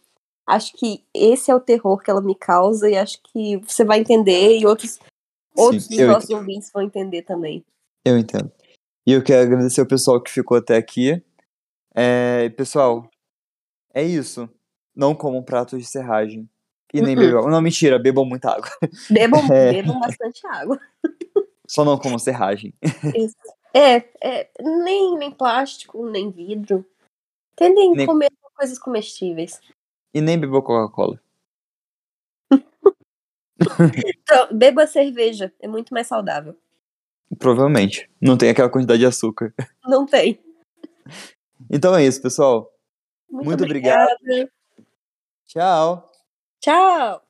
acho 0.47 0.72
que 0.74 1.03
esse 1.12 1.51
é 1.51 1.55
o 1.55 1.61
terror 1.61 2.01
que 2.03 2.11
ela 2.11 2.22
me 2.22 2.34
causa 2.34 2.88
e 2.88 2.97
acho 2.97 3.20
que 3.24 3.57
você 3.66 3.84
vai 3.84 3.99
entender 3.99 4.59
e 4.59 4.64
outros, 4.64 4.99
outros 5.57 5.84
Sim, 5.84 5.97
dos 5.97 6.07
nossos 6.07 6.30
ouvintes 6.30 6.70
vão 6.72 6.82
entender 6.82 7.22
também. 7.22 7.64
Eu 8.05 8.16
entendo. 8.16 8.51
E 9.07 9.12
eu 9.12 9.22
quero 9.22 9.42
agradecer 9.42 9.80
o 9.80 9.88
pessoal 9.88 10.22
que 10.22 10.30
ficou 10.30 10.57
até 10.57 10.76
aqui. 10.76 11.20
É, 11.95 12.49
pessoal, 12.51 13.11
é 13.92 14.05
isso. 14.05 14.49
Não 14.99 15.14
comam 15.14 15.40
pratos 15.44 15.78
de 15.80 15.86
serragem. 15.86 16.51
E 16.92 17.01
nem 17.01 17.14
Uh-uh. 17.16 17.24
bebam. 17.24 17.49
Não, 17.51 17.61
mentira, 17.62 18.01
bebam 18.01 18.24
muita 18.24 18.51
água. 18.51 18.68
Bebam, 19.09 19.40
É. 19.53 19.72
bebam 19.74 20.01
bastante 20.01 20.44
água. 20.49 20.80
Só 21.68 21.84
não 21.84 21.96
comam 21.96 22.18
serragem. 22.18 22.74
Isso. 23.14 23.36
É, 23.72 23.96
é, 24.20 24.51
nem, 24.61 25.16
nem 25.16 25.30
plástico, 25.30 26.05
nem 26.11 26.30
vidro. 26.32 26.84
Tentem 27.55 27.92
Nem- 27.92 28.07
comer 28.07 28.28
coisas 28.57 28.76
comestíveis. 28.78 29.61
E 30.12 30.20
nem 30.20 30.36
bebam 30.36 30.61
Coca-Cola. 30.62 31.20
Então, 34.07 34.57
beba 34.57 34.86
cerveja, 34.86 35.53
é 35.61 35.66
muito 35.66 35.92
mais 35.92 36.07
saudável. 36.07 36.57
Provavelmente. 37.38 38.09
Não 38.20 38.36
tem 38.38 38.51
aquela 38.51 38.70
quantidade 38.70 39.01
de 39.01 39.07
açúcar. 39.07 39.53
Não 39.84 40.07
tem. 40.07 40.40
Então 41.68 41.94
é 41.94 42.05
isso, 42.05 42.22
pessoal. 42.22 42.72
Muito, 43.28 43.46
Muito 43.46 43.64
obrigada. 43.64 44.16
Ciao. 45.59 46.12
Ciao. 46.61 47.28